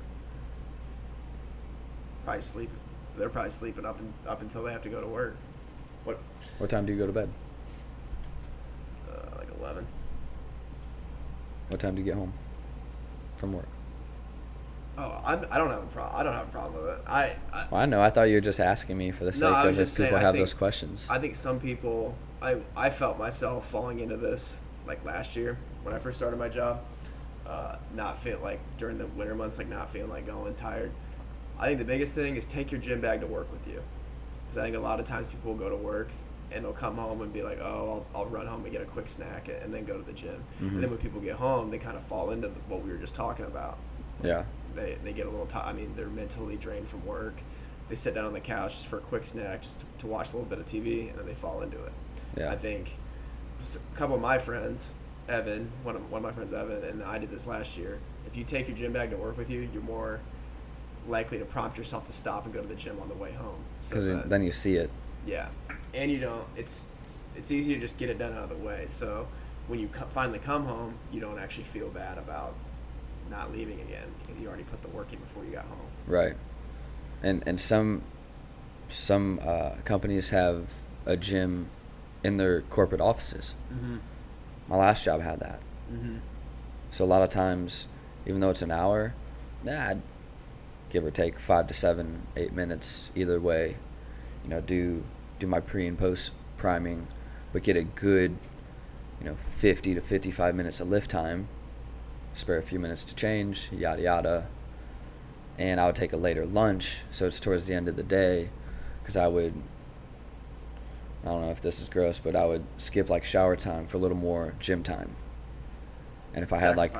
[2.24, 2.76] Probably sleeping.
[3.18, 5.36] They're probably sleeping up and up until they have to go to work.
[6.04, 6.18] What?
[6.58, 7.28] What time do you go to bed?
[9.10, 9.86] Uh, like eleven.
[11.68, 12.32] What time do you get home
[13.36, 13.66] from work?
[14.96, 16.16] Oh, I'm, I don't have a problem.
[16.18, 17.00] I don't have a problem with it.
[17.06, 18.00] I, I Well, I know.
[18.02, 19.96] I thought you were just asking me for the No, sake I of if just
[19.96, 21.08] people saying, have think- those questions.
[21.08, 25.94] I think some people, I, I felt myself falling into this like last year when
[25.94, 26.80] I first started my job.
[27.46, 30.90] Uh, not feel like during the winter months, like not feeling like going tired.
[31.58, 33.82] I think the biggest thing is take your gym bag to work with you.
[34.46, 36.08] Because I think a lot of times people will go to work
[36.50, 38.86] and they'll come home and be like, oh, I'll, I'll run home and get a
[38.86, 40.42] quick snack and then go to the gym.
[40.60, 40.68] Mhm.
[40.68, 42.96] And then when people get home, they kind of fall into the, what we were
[42.96, 43.78] just talking about.
[44.22, 44.44] yeah.
[44.74, 45.66] They, they get a little tired.
[45.66, 47.34] I mean, they're mentally drained from work.
[47.88, 50.28] They sit down on the couch just for a quick snack, just to, to watch
[50.30, 51.92] a little bit of TV, and then they fall into it.
[52.36, 52.52] Yeah.
[52.52, 52.90] I think
[53.62, 54.92] a couple of my friends,
[55.28, 57.98] Evan, one of, one of my friends, Evan, and I did this last year.
[58.26, 60.20] If you take your gym bag to work with you, you're more
[61.08, 63.58] likely to prompt yourself to stop and go to the gym on the way home.
[63.88, 64.90] Because that- then you see it.
[65.26, 65.48] yeah,
[65.94, 66.46] and you don't.
[66.56, 66.90] It's
[67.34, 68.84] it's easy to just get it done out of the way.
[68.86, 69.26] So
[69.68, 72.54] when you co- finally come home, you don't actually feel bad about
[73.30, 75.86] not leaving again because you already put the work in before you got home.
[76.06, 76.34] Right.
[77.22, 78.02] And and some
[78.88, 80.74] some uh, companies have
[81.06, 81.68] a gym
[82.24, 83.54] in their corporate offices.
[83.72, 83.96] Mm-hmm.
[84.68, 85.60] My last job had that.
[85.92, 86.16] Mm-hmm.
[86.90, 87.86] So a lot of times,
[88.26, 89.14] even though it's an hour,
[89.62, 90.02] nah, I'd,
[90.90, 93.76] give or take five to seven, eight minutes either way.
[94.44, 95.02] You know, do
[95.38, 97.06] do my pre and post priming,
[97.52, 98.36] but get a good,
[99.20, 101.48] you know, 50 to 55 minutes of lift time.
[102.34, 104.48] Spare a few minutes to change, yada yada.
[105.58, 108.48] And I would take a later lunch, so it's towards the end of the day,
[109.02, 109.54] because I would.
[111.24, 113.96] I don't know if this is gross, but I would skip like shower time for
[113.96, 115.16] a little more gym time.
[116.32, 116.94] And if I had like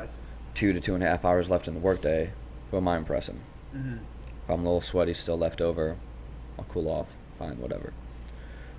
[0.55, 2.33] two to two and a half hours left in the workday,
[2.71, 3.41] who am I impressing?
[3.75, 3.99] Mm-hmm.
[4.45, 5.97] If I'm a little sweaty still left over,
[6.59, 7.17] I'll cool off.
[7.39, 7.93] Fine, whatever.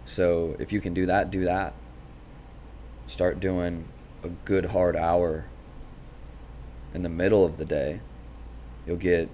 [0.06, 1.74] So if you can do that, do that.
[3.08, 3.88] Start doing
[4.24, 5.46] a good hard hour
[6.94, 8.02] in the middle of the day.
[8.86, 9.30] You'll get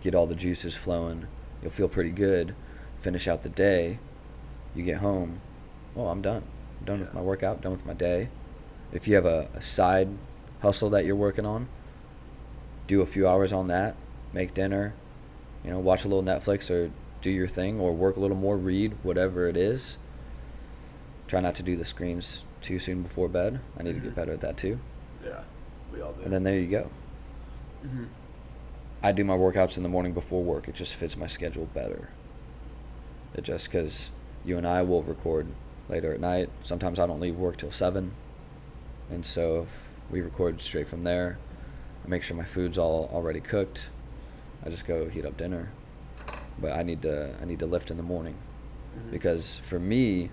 [0.00, 1.26] get all the juices flowing.
[1.60, 2.54] You'll feel pretty good.
[2.98, 3.98] Finish out the day.
[4.74, 5.40] You get home.
[5.96, 6.44] Oh, I'm done.
[6.80, 7.60] I'm done with my workout.
[7.62, 8.28] Done with my day.
[8.92, 10.08] If you have a, a side
[10.60, 11.68] hustle that you're working on,
[12.86, 13.96] do a few hours on that,
[14.32, 14.94] make dinner,
[15.64, 16.90] you know, watch a little Netflix or
[17.20, 19.98] do your thing or work a little more, read, whatever it is.
[21.28, 23.60] Try not to do the screens too soon before bed.
[23.78, 24.16] I need to get Mhm.
[24.16, 24.78] better at that too.
[25.24, 25.42] Yeah,
[25.92, 26.22] we all do.
[26.22, 26.90] And then there you go.
[27.82, 28.04] hmm
[29.04, 30.68] I do my workouts in the morning before work.
[30.68, 32.10] It just fits my schedule better.
[33.34, 34.12] It just because
[34.44, 35.48] you and I will record
[35.88, 36.50] later at night.
[36.62, 38.12] Sometimes I don't leave work till seven,
[39.10, 41.38] and so if we record straight from there,
[42.04, 43.90] I make sure my food's all already cooked.
[44.64, 45.70] I just go heat up dinner,
[46.58, 48.36] but I need to I need to lift in the morning
[48.96, 49.10] Mhm.
[49.10, 50.30] because for me,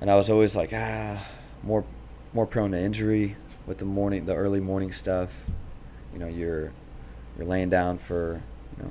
[0.00, 1.26] and I was always like ah
[1.62, 1.84] more
[2.32, 5.50] more prone to injury with the morning the early morning stuff.
[6.12, 6.72] You know, you're
[7.36, 8.42] you're laying down for
[8.76, 8.90] you know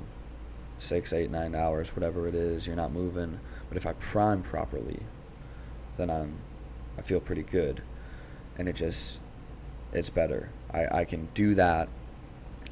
[0.78, 2.66] six, eight, nine hours, whatever it is.
[2.66, 3.38] You're not moving.
[3.68, 5.00] But if I prime properly,
[5.96, 6.34] then I'm
[6.98, 7.82] I feel pretty good,
[8.58, 9.20] and it just
[9.92, 10.48] it's better.
[10.72, 11.88] I I can do that.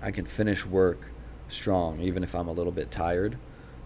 [0.03, 1.11] I can finish work
[1.49, 3.39] strong even if I'm a little bit tired,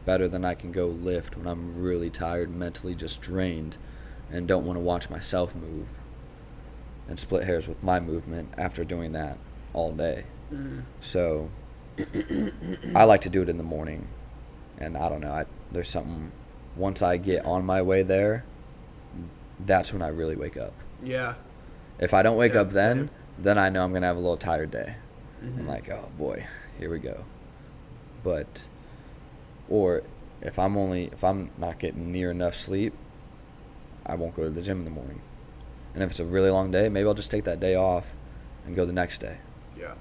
[0.04, 3.76] better than I can go lift when I'm really tired, mentally just drained,
[4.30, 5.88] and don't want to watch myself move
[7.08, 9.38] and split hairs with my movement after doing that
[9.72, 10.24] all day.
[10.52, 10.82] Mhm.
[11.00, 11.50] So
[12.94, 14.08] I like to do it in the morning,
[14.78, 15.32] and I don't know.
[15.32, 16.32] I, there's something.
[16.76, 18.44] Once I get on my way there,
[19.66, 20.72] that's when I really wake up.
[21.02, 21.34] Yeah.
[21.98, 23.10] If I don't wake Yeah, up then, same.
[23.38, 24.96] then I know I'm gonna have a little tired day.
[25.42, 25.58] Mhm.
[25.60, 26.46] I'm like, oh boy,
[26.78, 27.24] here we go.
[28.22, 28.68] But,
[29.68, 30.02] or
[30.40, 32.94] if I'm only if I'm not getting near enough sleep,
[34.06, 35.20] I won't go to the gym in the morning.
[35.94, 38.14] And if it's a really long day, maybe I'll just take that day off
[38.66, 39.36] and go the next day.
[39.78, 39.94] Yeah.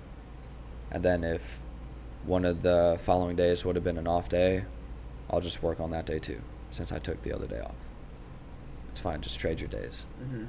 [0.91, 1.59] And then if
[2.25, 4.65] one of the following days would have been an off day,
[5.29, 7.75] I'll just work on that day too, since I took the other day off.
[8.91, 10.05] It's fine, just trade your days.
[10.19, 10.45] hmm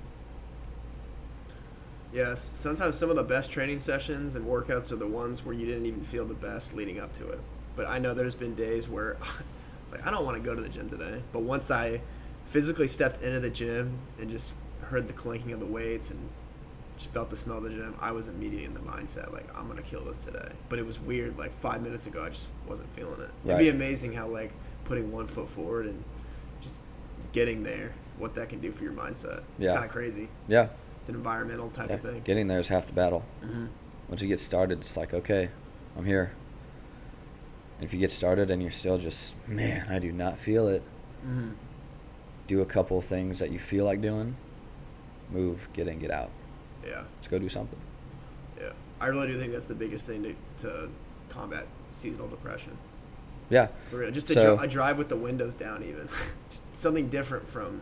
[2.12, 5.64] Yes, sometimes some of the best training sessions and workouts are the ones where you
[5.66, 7.40] didn't even feel the best leading up to it.
[7.74, 9.16] But I know there's been days where
[9.82, 11.22] it's like I don't want to go to the gym today.
[11.32, 12.00] But once I
[12.44, 16.20] physically stepped into the gym and just heard the clinking of the weights and
[16.98, 19.66] just felt the smell of the gym, I was immediately in the mindset like I'm
[19.66, 20.52] gonna kill this today.
[20.68, 21.38] But it was weird.
[21.38, 23.30] Like five minutes ago, I just wasn't feeling it.
[23.46, 24.52] It'd be amazing how like
[24.84, 26.04] putting one foot forward and
[26.60, 26.82] just
[27.32, 29.38] getting there, what that can do for your mindset.
[29.38, 29.72] It's Yeah.
[29.72, 30.28] kind of crazy.
[30.46, 30.68] Yeah,
[31.02, 31.94] It's an environmental type yeah.
[31.96, 32.20] of thing.
[32.22, 33.24] Getting there is half the battle.
[33.42, 33.66] hmm
[34.08, 35.48] Once you get started, it's like, okay,
[35.98, 36.32] I'm here.
[37.76, 40.82] And if you get started and you're still just, man, I do not feel it,
[41.24, 41.50] hmm
[42.48, 44.36] do a couple of things that you feel like doing,
[45.30, 46.28] move, get in, get out.
[46.86, 47.78] Yeah, Let's go do something.
[48.60, 48.72] yeah.
[49.00, 50.34] I really do think that's the biggest thing to,
[50.68, 50.90] to
[51.30, 52.76] combat seasonal depression.
[53.48, 54.10] Yeah, For real.
[54.10, 56.08] Just to So- dri- I drive with the windows down, even.
[56.50, 57.80] Just something different from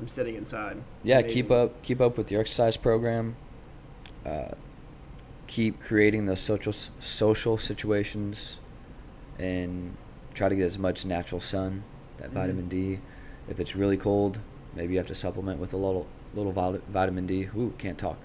[0.00, 0.78] from sitting inside.
[0.78, 1.18] It's yeah.
[1.18, 1.34] amazing.
[1.34, 3.36] Keep up, keep up with your exercise program.
[4.24, 4.48] Uh,
[5.46, 8.58] keep creating those social social situations,
[9.38, 9.94] and
[10.32, 11.82] try to get as much natural sun,
[12.16, 12.34] that Mhm.
[12.34, 12.98] vitamin D.
[13.48, 14.38] If it's really cold,
[14.74, 17.48] maybe you have to supplement with a little little vitamin D.
[17.56, 18.16] Ooh, can't talk.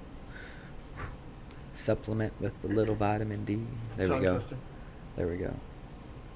[1.74, 3.60] Supplement with the little vitamin D.
[3.98, 4.32] There we go.
[4.34, 4.56] twister.
[5.18, 5.54] There we go.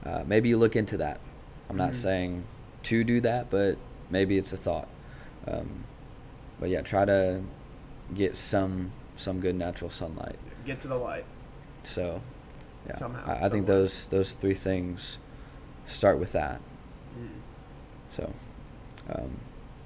[0.05, 1.21] Uh, maybe you look into that.
[1.69, 1.95] I'm not Mhm.
[1.95, 2.43] saying
[2.83, 3.77] to do that, but
[4.09, 4.87] maybe it's a thought.
[5.47, 5.83] Um,
[6.59, 7.41] but yeah, try to
[8.13, 10.37] get some some good natural sunlight.
[10.65, 11.25] Get to the light.
[11.83, 12.21] So
[12.85, 15.19] yeah, Somehow, I, I think those those three things
[15.85, 16.61] start with that.
[17.17, 17.27] Mm.
[18.09, 18.33] So
[19.13, 19.37] um,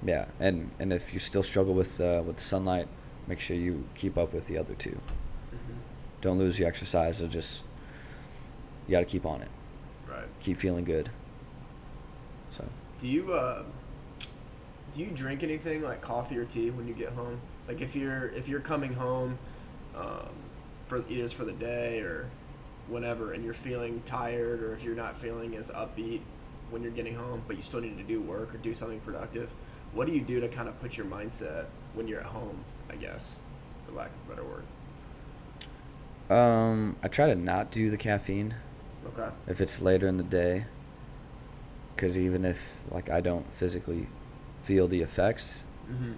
[0.04, 2.88] yeah, and and if you still struggle with uh, with the sunlight,
[3.26, 4.98] make sure you keep up with the other two.
[5.50, 5.78] hmm
[6.20, 7.22] Don't lose your exercise.
[7.22, 7.64] Or just
[8.86, 9.48] you got to keep on it.
[10.08, 10.26] Right.
[10.40, 11.08] Keep feeling good.
[12.50, 12.64] So.
[13.00, 13.64] Do you uh,
[14.94, 17.40] do you drink anything like coffee or tea when you get home?
[17.66, 19.38] Like if you're if you're coming home,
[19.96, 20.28] um,
[20.86, 22.28] for either for the day or
[22.88, 26.20] whenever and you're feeling tired or if you're not feeling as upbeat
[26.70, 29.52] when you're getting home, but you still need to do work or do something productive,
[29.92, 32.96] what do you do to kind of put your mindset when you're at home, I
[32.96, 33.36] guess,
[33.86, 34.64] for lack of a better word?
[36.30, 38.54] Um, I try to not do the caffeine
[39.06, 39.30] Okay.
[39.46, 40.66] if it's later in the day.
[41.94, 44.08] Because even if like I don't physically
[44.64, 46.12] feel the effects, Mm-hmm.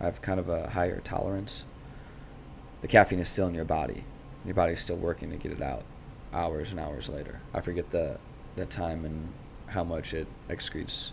[0.00, 1.66] I have kind of a higher tolerance.
[2.80, 4.04] The caffeine is still in your body.
[4.46, 5.82] Your body's still working to get it out
[6.32, 7.40] hours and hours later.
[7.52, 8.18] I forget the
[8.56, 9.28] the time and
[9.66, 11.12] how much it excretes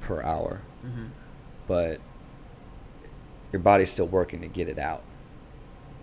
[0.00, 0.62] per hour.
[0.86, 1.06] Mm-hmm.
[1.66, 2.00] But
[3.52, 5.02] your body's still working to get it out.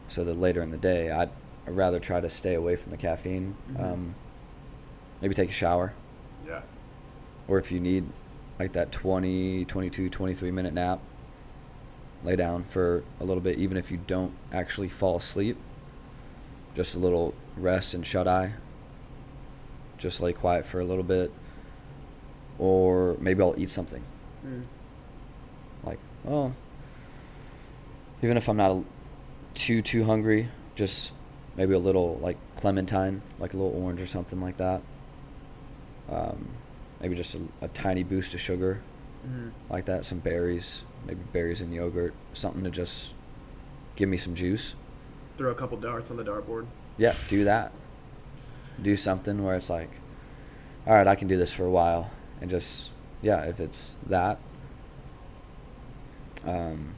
[0.09, 1.29] So that later in the day, I'd,
[1.65, 3.55] I'd rather try to stay away from the caffeine.
[3.71, 3.83] Mhm.
[3.83, 4.15] Um,
[5.21, 5.93] maybe take a shower.
[6.45, 6.61] Yeah.
[7.47, 8.03] Or if you need
[8.59, 10.99] like that 20, 22, 23 minute nap,
[12.23, 15.57] lay down for a little bit, even if you don't actually fall asleep.
[16.73, 18.53] Just a little rest and shut eye.
[19.97, 21.31] Just lay quiet for a little bit.
[22.59, 24.03] Or maybe I'll eat something.
[24.45, 24.63] Mm.
[25.83, 26.53] Like, oh,
[28.21, 28.83] even if I'm not
[29.53, 31.13] too, too hungry, just
[31.55, 34.81] maybe a little like clementine, like a little orange or something like that.
[36.09, 36.49] Um,
[37.01, 38.81] maybe just a, a tiny boost of sugar
[39.27, 39.49] Mm-hmm.
[39.73, 43.15] like that, some berries, maybe berries and yogurt, something to just
[43.95, 44.75] give me some juice.
[45.39, 46.67] Throw a couple darts on the dartboard.
[46.99, 47.71] Yeah, do that.
[48.79, 49.89] Do something where it's like,
[50.85, 52.91] all right, I can do this for a while, and just
[53.23, 54.37] yeah, if it's that.
[56.45, 56.93] Um,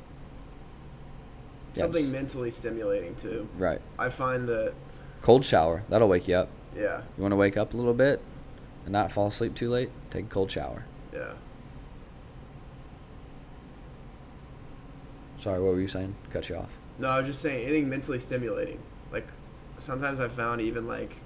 [1.75, 3.47] Something mentally stimulating too.
[3.57, 3.79] right.
[3.97, 4.73] I find that
[5.21, 6.49] Cold shower that'll wake you up.
[6.75, 8.19] yeah, You want to wake up a little bit,
[8.87, 9.89] and not fall asleep too late.
[10.11, 10.85] Take a cold shower.
[11.13, 11.33] yeah.
[15.37, 16.15] Sorry, what were you saying?
[16.31, 16.75] Cut you off.
[16.97, 18.79] No, I was just saying anything mentally stimulating.
[19.11, 19.27] Like
[19.77, 21.17] sometimes I found even like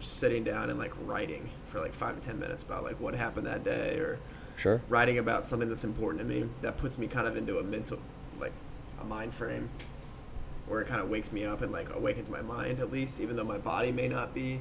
[0.00, 3.46] sitting down and like writing for like five to ten minutes about like what happened
[3.46, 4.18] that day or
[4.56, 4.80] Sure.
[4.88, 7.98] writing about something that's important to me that puts me kind of into a mental
[8.40, 8.52] like
[9.00, 9.68] a mind frame
[10.66, 13.34] where it kind of wakes me up and like awakens my mind at least even
[13.36, 14.60] though my body may not be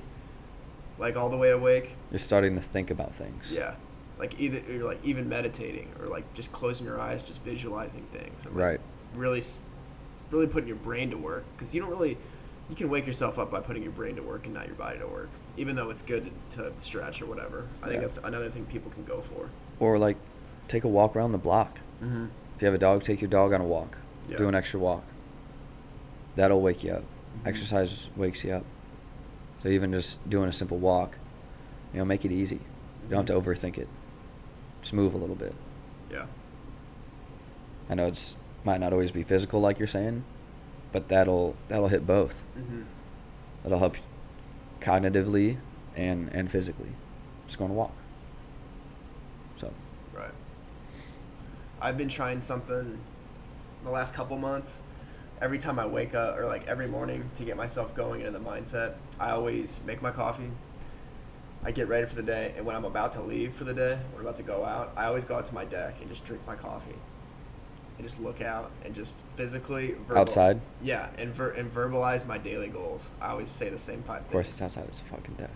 [1.01, 3.53] like all the way awake You're starting to think about things.
[3.53, 3.73] yeah
[4.19, 8.45] like either you're like even meditating or like just closing your eyes just visualizing things
[8.45, 8.79] and, like, Right.
[9.15, 9.41] really
[10.29, 12.17] really putting your brain to work because you don't really
[12.69, 14.99] you can wake yourself up by putting your brain to work and not your body
[14.99, 18.01] to work even though it's good to stretch or whatever i think Yeah.
[18.01, 20.15] that's another thing people can go for Or like,
[20.67, 21.79] take a walk around the block.
[22.01, 22.25] mm-hmm.
[22.55, 23.97] If you have a dog, take your dog on a walk.
[24.29, 24.37] Yeah.
[24.37, 25.03] Do an extra walk.
[26.35, 27.01] That'll wake you up.
[27.01, 27.47] Mhm.
[27.47, 28.63] Exercise wakes you up.
[29.61, 31.17] So even just doing a simple walk,
[31.93, 32.55] you know, make it easy.
[32.55, 33.87] You don't have to overthink it.
[34.81, 35.53] Just move a little bit.
[36.11, 36.25] yeah
[37.89, 40.23] I know it's might not always be physical like you're saying,
[40.91, 42.43] but that'll that'll hit both.
[42.57, 42.83] mm-hmm.
[43.63, 43.97] That'll help
[44.79, 45.57] cognitively
[45.95, 46.93] and and physically.
[47.45, 47.93] Just going to walk.
[49.57, 49.71] So
[50.13, 50.31] right
[51.81, 52.99] i've been trying something
[53.83, 54.81] the last couple months
[55.41, 58.39] every time i wake up or like every morning to get myself going into the
[58.39, 60.49] mindset i always make my coffee
[61.63, 63.99] I get ready for the day, and when I'm about to leave for the day,
[64.15, 66.41] I'm about to go out, I always go out to my deck and just drink
[66.47, 66.95] my coffee,
[67.97, 72.39] and just look out and just physically verbal, outside, Yeah, and ver- and verbalize my
[72.39, 73.11] daily goals.
[73.21, 74.85] I always say the same five of course, it's outside.
[74.87, 75.51] It's a fucking deck.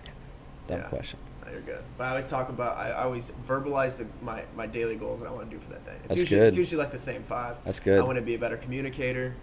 [0.68, 0.88] Dumb Yeah.
[0.90, 1.18] question.
[1.44, 1.84] No, you're good.
[1.98, 2.78] But I always talk about.
[2.78, 5.72] I, I always verbalize the my, my daily goals that I want to do for
[5.72, 5.94] that day.
[6.04, 6.48] It's That's usually good.
[6.50, 7.58] it's usually like the same five.
[7.66, 7.98] That's good.
[7.98, 9.34] I want to be a better communicator,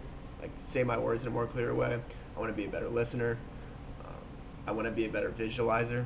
[0.42, 1.98] like say my words in a more clear way.
[2.36, 3.38] I want to be a better listener.
[4.04, 4.14] Um,
[4.66, 6.04] I want to be a better visualizer.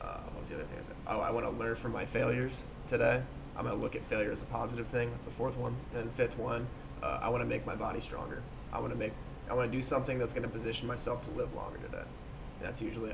[0.00, 0.96] Uh, what was the other thing I said?
[1.08, 3.22] Oh, I want to learn from my failures today.
[3.56, 5.10] I'm gonna look at failure as a positive thing.
[5.10, 5.74] That's the fourth one.
[5.92, 6.66] And then fifth one,
[7.02, 8.42] uh, I want to make my body stronger.
[8.72, 9.12] I want to make.
[9.48, 12.04] I want to do something that's gonna position myself to live longer today.
[12.58, 13.12] And that's usually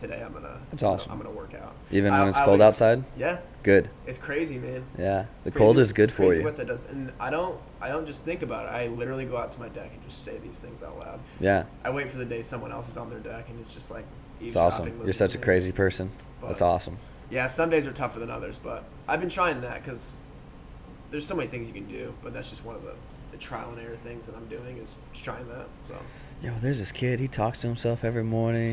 [0.00, 0.22] today.
[0.24, 0.58] I'm gonna.
[0.70, 1.12] That's awesome.
[1.12, 1.74] I'm gonna work out.
[1.90, 3.88] Even I- when it's I cold always- outside, Yeah, good.
[4.06, 4.84] it's crazy, man.
[4.98, 6.44] Yeah, the cold is good for crazy you.
[6.44, 8.70] What that does, and I don't, I don't just think about it.
[8.70, 11.20] I literally go out to my deck and just say these things out loud.
[11.38, 13.90] Yeah, I wait for the day someone else is on their deck and it's just
[13.90, 14.04] like
[14.40, 14.86] it's awesome.
[15.04, 16.10] You're such a crazy person.
[16.42, 16.96] That's But- awesome.
[17.30, 20.16] Yeah, some days are tougher than others, but I've been trying that because
[21.12, 22.94] there's so many things you can do, but that's just one of the,
[23.30, 25.66] the trial and error things that I'm doing is just trying that.
[25.82, 25.94] So
[26.42, 27.20] Yo, there's this kid.
[27.20, 28.70] He talks to himself every morning.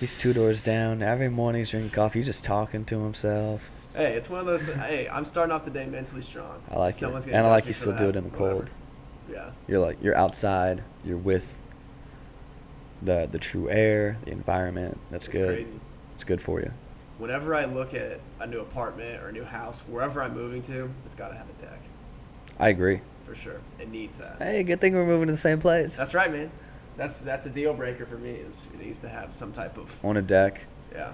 [0.00, 1.02] He's two doors down.
[1.02, 2.18] Every morning he's drinking coffee.
[2.18, 3.70] He's just talking to himself.
[3.94, 4.66] hey, it's one of those.
[4.66, 6.60] hey, I'm starting off the day mentally strong.
[6.70, 8.54] I like Someone's it, and I like you still do it in the whatever.
[8.54, 8.72] cold.
[9.30, 10.82] Yeah, You're like you're outside.
[11.04, 11.60] You're with
[13.02, 14.98] the the true air, the environment.
[15.10, 15.40] That's good.
[15.50, 15.64] it's good.
[15.66, 15.80] crazy.
[16.14, 16.72] It's good for you.
[17.18, 20.90] Whenever I look at a new apartment or a new house, wherever I'm moving to,
[21.06, 21.80] it's got to have a deck
[22.60, 23.00] I agree.
[23.24, 23.60] for sure.
[23.78, 24.36] It needs that.
[24.38, 25.96] Hey, good thing we're moving to the same place.
[25.96, 26.50] That's right, man.
[26.96, 28.30] That's that's a deal breaker for me.
[28.30, 31.12] Is it needs to have some type of On a deck, yeah.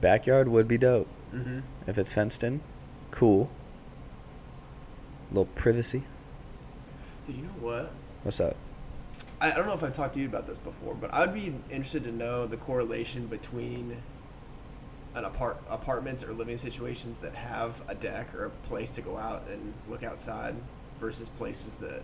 [0.00, 1.08] backyard would be dope.
[1.34, 1.60] Mm-hmm.
[1.86, 2.60] If it's fenced in,
[3.10, 3.50] cool.
[5.30, 6.02] little privacy.
[7.26, 7.92] Dude, you know what?
[8.22, 8.56] What's up?
[9.40, 11.54] I, I don't know if I've talked to you about this before, but I'd be
[11.70, 14.02] interested to know the correlation between
[15.14, 19.16] an apart apartments or living situations that have a deck or a place to go
[19.16, 20.54] out and look outside
[20.98, 22.02] versus places that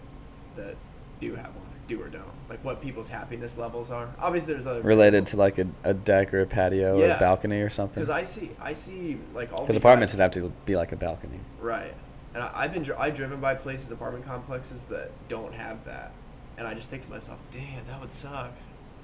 [0.56, 0.76] that
[1.20, 2.24] do have one do or don't.
[2.48, 4.08] Like what people's happiness levels are.
[4.20, 7.60] Obviously, there's other Related to like a, a deck or a patio or a balcony
[7.60, 8.02] or something?
[8.02, 10.92] because I see I see like all Because the apartments would have to be like
[10.92, 11.38] a balcony.
[11.60, 11.94] Right.
[12.34, 16.12] And I, I've been I've driven by places, apartment complexes that don't have that,
[16.58, 18.52] and I just think to myself, damn, that would suck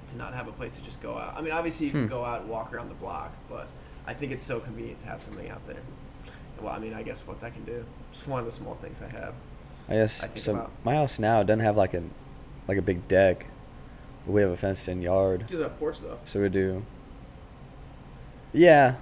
[0.09, 1.37] to not have a place to just go out.
[1.37, 2.09] I mean, obviously you can Hmm.
[2.11, 3.69] go out and walk around the block, but
[4.07, 5.77] I think it's so convenient to have something out there.
[6.61, 7.85] Well, I mean, I guess what that can do.
[8.13, 9.35] Just one of the small things I have.
[9.89, 10.53] I guess I think so.
[10.55, 12.03] about- My house now doesn't have like a
[12.73, 13.47] like a big deck,
[14.27, 16.19] but we have a fenced-in yard, Just a porch though.
[16.25, 16.83] so we do.
[18.55, 18.95] Yeah,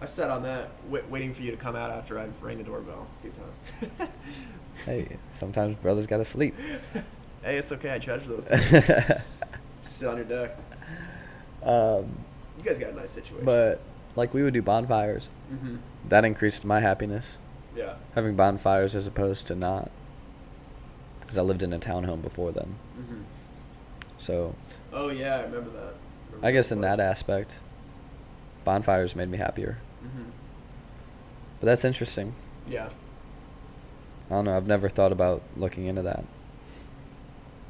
[0.00, 2.64] I've sat on that, wait, waiting for you to come out after I've rang the
[2.64, 4.10] doorbell a few times.
[4.84, 6.54] hey, sometimes brothers gotta sleep.
[7.42, 7.94] hey, it's okay.
[7.94, 8.46] I treasure those.
[9.84, 10.56] Sit on your deck.
[11.62, 12.16] um,
[12.58, 13.44] You guys got a nice situation.
[13.44, 13.80] but
[14.16, 15.28] like we would do bonfires.
[15.48, 15.76] hmm
[16.10, 17.38] That increased my happiness
[17.76, 17.94] Yeah.
[18.14, 19.90] having bonfires as opposed to not.
[21.26, 23.22] Because I lived in a townhome before then, hmm
[24.18, 24.54] so
[24.92, 25.94] Oh yeah, I remember that.
[26.28, 27.58] Remember I guess in that aspect,
[28.64, 29.78] bonfires made me happier.
[30.04, 30.30] Mhm.
[31.60, 32.34] But that's interesting.
[32.66, 32.88] Yeah.
[34.30, 34.56] I don't know.
[34.56, 36.24] I've never thought about looking into that.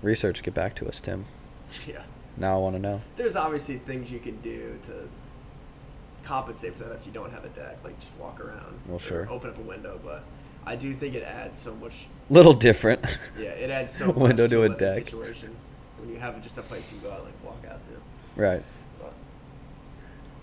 [0.03, 1.25] Research, get back to us, Tim.
[1.87, 2.03] Yeah.
[2.37, 3.01] Now I want to know.
[3.17, 5.09] There's obviously things you can do to
[6.23, 8.79] compensate for that if you don't have a deck, like just walk around.
[8.87, 9.27] Well, sure.
[9.31, 10.23] Open up a window, but
[10.67, 12.07] I do think it adds so much.
[12.29, 13.05] Little different.
[13.39, 14.93] Yeah, it adds so much Window to a deck.
[14.93, 15.55] situation
[15.99, 18.41] when you have just a place you go out like walk out to.
[18.41, 18.63] right.
[19.01, 19.13] But,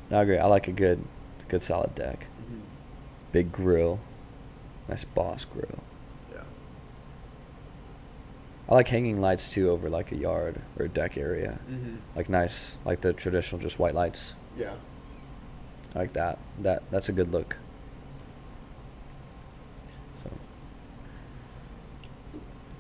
[0.10, 0.38] No, I agree.
[0.38, 1.04] I like a good,
[1.50, 2.28] good solid deck.
[2.42, 2.62] mhm.
[3.32, 4.00] Big grill.
[4.88, 5.84] Nice boss grill.
[6.34, 6.42] Yeah.
[8.70, 11.60] I like hanging lights too over like a yard or a deck area.
[11.68, 14.36] hmm Like nice, like the traditional just white lights.
[14.58, 14.74] Yeah.
[15.96, 16.40] I like that.
[16.60, 17.58] That that's a good look.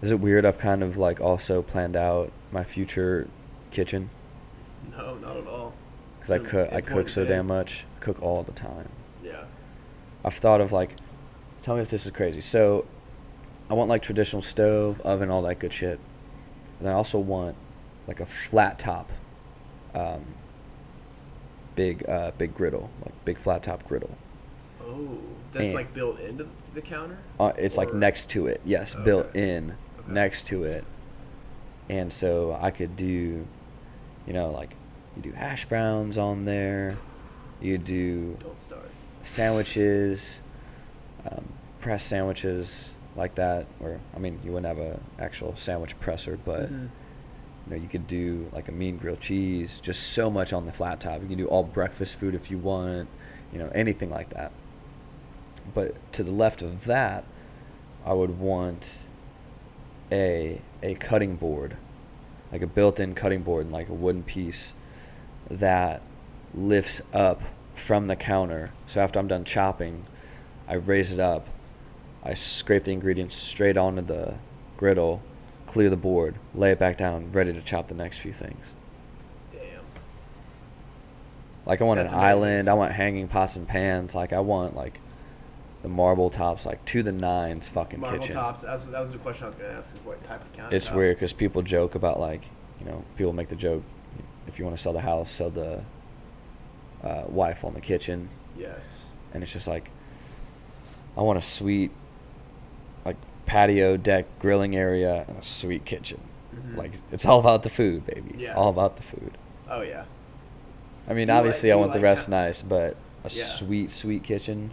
[0.03, 3.27] Is it weird I've kind of like also planned out my future
[3.71, 4.09] kitchen
[4.91, 5.73] No, not at all.
[6.19, 7.85] cuz I cook I cook so damn much.
[7.97, 8.89] I cook all the time.
[9.23, 9.45] Yeah.
[10.25, 10.97] I've thought of like
[11.61, 12.41] tell me if this is crazy.
[12.41, 12.85] So
[13.69, 15.99] I want like traditional stove, oven, all that good shit.
[16.81, 17.55] And I also want
[18.05, 19.09] like a flat top
[19.95, 20.25] um
[21.75, 24.17] big uh big griddle, like big flat top griddle.
[24.81, 25.17] Oh,
[25.53, 27.17] that's And- like built into the, the counter.
[27.39, 28.59] Uh, it's like Or- next to it.
[28.65, 29.53] Yes, built Okay.
[29.53, 29.75] in
[30.05, 30.13] Okay.
[30.13, 30.83] next to it.
[31.89, 33.45] And so I could do,
[34.25, 34.75] you know, like
[35.15, 36.95] you do hash browns on there.
[37.61, 38.89] You do Don't start.
[39.21, 40.41] sandwiches,
[41.29, 41.45] um,
[41.79, 43.65] press sandwiches like that.
[43.79, 46.89] Or I mean, you wouldn't have an actual sandwich presser, but Mhm.
[47.65, 49.79] you know, you could do like a mean grilled cheese.
[49.79, 51.21] Just so much on the flat top.
[51.21, 53.07] You can do all breakfast food if you want.
[53.51, 54.51] You know, anything like that.
[55.73, 57.23] But to the left of that,
[58.05, 59.05] I would want
[60.13, 61.75] a a cutting board,
[62.51, 64.73] like a built-in cutting board, like a wooden piece
[65.49, 66.01] that
[66.53, 67.41] lifts up
[67.73, 68.71] from the counter.
[68.85, 70.05] So after I'm done chopping,
[70.67, 71.47] I raise it up.
[72.23, 74.35] I scrape the ingredients straight onto the
[74.77, 75.21] griddle,
[75.65, 78.73] clear the board, lay it back down, ready to chop the next few things.
[79.51, 79.61] Damn.
[81.65, 82.29] Like I want That's an amazing.
[82.29, 82.69] island.
[82.69, 84.15] I want hanging pots and pans.
[84.15, 84.99] Like I want like
[85.83, 88.33] the marble tops, like to the nines, fucking Marble kitchen.
[88.35, 88.61] tops.
[88.61, 89.95] That's, that was the question I was going to ask.
[89.95, 90.75] Is what type of counter?
[90.75, 92.41] It's weird because people joke about like,
[92.79, 93.83] you know, people make the joke,
[94.47, 95.81] if you want to sell the house, sell the
[97.03, 99.05] uh, wife on the kitchen, Yes.
[99.33, 99.91] and it's just like,
[101.17, 101.91] I want a sweet,
[103.05, 106.19] like patio deck grilling area and a sweet kitchen.
[106.55, 106.77] Mhm.
[106.77, 108.35] Like it's all about the food, baby.
[108.37, 108.53] Yeah.
[108.53, 109.37] All about the food.
[109.69, 110.05] Oh yeah.
[111.07, 113.43] I mean, Do you like- obviously, I want the rest nice, but a Yeah.
[113.43, 114.71] sweet, sweet kitchen.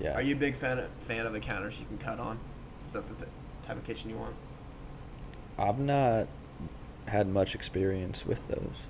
[0.00, 0.14] Yeah.
[0.14, 2.38] Are you a big fan of, fan of the counters you can cut on?
[2.86, 3.30] Is that the t-
[3.62, 4.34] type of kitchen you want?
[5.58, 6.28] I've not
[7.06, 8.86] had much experience with those.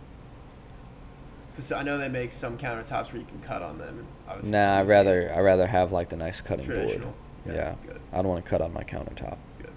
[1.53, 3.99] Because I know they make some countertops where you can cut on them.
[3.99, 5.33] And obviously Nah, I'd rather.
[5.35, 7.11] I rather have like the nice cutting traditional.
[7.45, 7.57] board.
[7.57, 7.75] Yeah.
[7.87, 8.01] Good.
[8.13, 9.39] I don't want to cut on my countertop.
[9.59, 9.73] Good.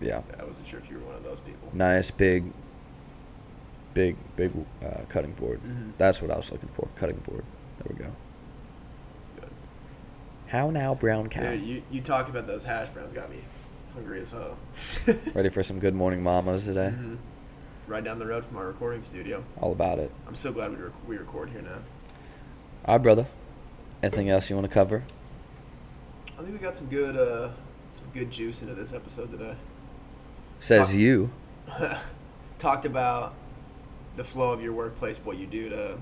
[0.00, 0.20] Yeah.
[0.30, 1.68] Yeah, I wasn't sure if you were one of those people.
[1.72, 2.44] Nice big
[3.94, 4.52] big big
[4.84, 5.60] uh, cutting board.
[5.64, 5.92] Mhm.
[5.96, 6.86] That's what I was looking for.
[6.96, 7.44] Cutting board.
[7.78, 8.12] There we go.
[10.46, 11.42] How now, brown cow?
[11.50, 13.38] Dude, you, you talk about those hash browns got me
[13.94, 14.56] hungry as hell.
[15.34, 16.92] Ready for some good morning mamas today?
[16.96, 17.18] Mhm.
[17.86, 19.44] right down the road from our recording studio.
[19.60, 20.10] All about it.
[20.26, 21.78] I'm so glad we, rec- we record here now.
[22.84, 23.26] All right, brother.
[24.02, 25.02] Anything else you want to cover?
[26.38, 27.50] I think we got some good uh,
[27.90, 29.56] some good juice into this episode today.
[30.60, 31.30] Says Talk- you.
[32.58, 33.34] Talked about
[34.16, 35.98] the flow of your workplace, what you do to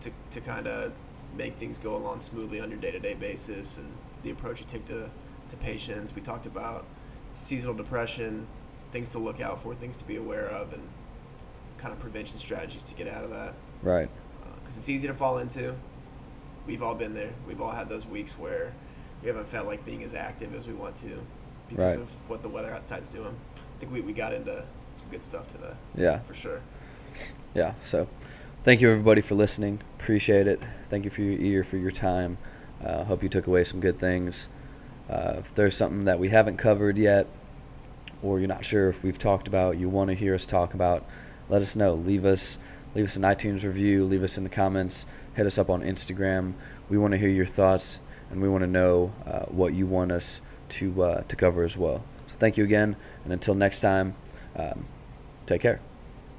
[0.00, 0.92] to, to kind of
[1.36, 3.90] make things go along smoothly on your day to day basis, and
[4.22, 5.08] the approach you take to,
[5.48, 6.14] to patients.
[6.14, 6.84] We talked about
[7.34, 8.46] seasonal depression,
[8.92, 10.82] things to look out for, things to be aware of, and
[11.78, 13.54] kind of prevention strategies to get out of that.
[13.82, 14.08] Right.
[14.42, 15.74] Uh, because it's easy to fall into.
[16.66, 17.32] We've all been there.
[17.46, 18.72] We've all had those weeks where
[19.22, 21.20] we haven't felt like being as active as we want to
[21.68, 22.02] because Right.
[22.02, 23.34] of what the weather outside's doing.
[23.56, 26.18] I think we, we got into some good stuff today, Yeah.
[26.20, 26.60] for sure.
[27.54, 27.74] Yeah.
[27.82, 28.06] So,
[28.62, 29.80] thank you everybody for listening.
[29.98, 30.60] Appreciate it.
[30.86, 32.38] Thank you for your ear, for your time.
[32.84, 34.48] Uh, hope you took away some good things.
[35.08, 37.26] Uh, if there's something that we haven't covered yet,
[38.22, 41.04] or you're not sure if we've talked about, you want to hear us talk about,
[41.48, 41.94] let us know.
[41.94, 42.58] Leave us
[42.94, 44.04] leave us an iTunes review.
[44.04, 45.06] Leave us in the comments.
[45.34, 46.54] Hit us up on Instagram.
[46.88, 48.00] We want to hear your thoughts,
[48.30, 51.76] and we want to know uh, what you want us to uh, to cover as
[51.76, 52.04] well.
[52.26, 54.14] So thank you again, and until next time,
[54.56, 54.86] um,
[55.46, 55.80] take care.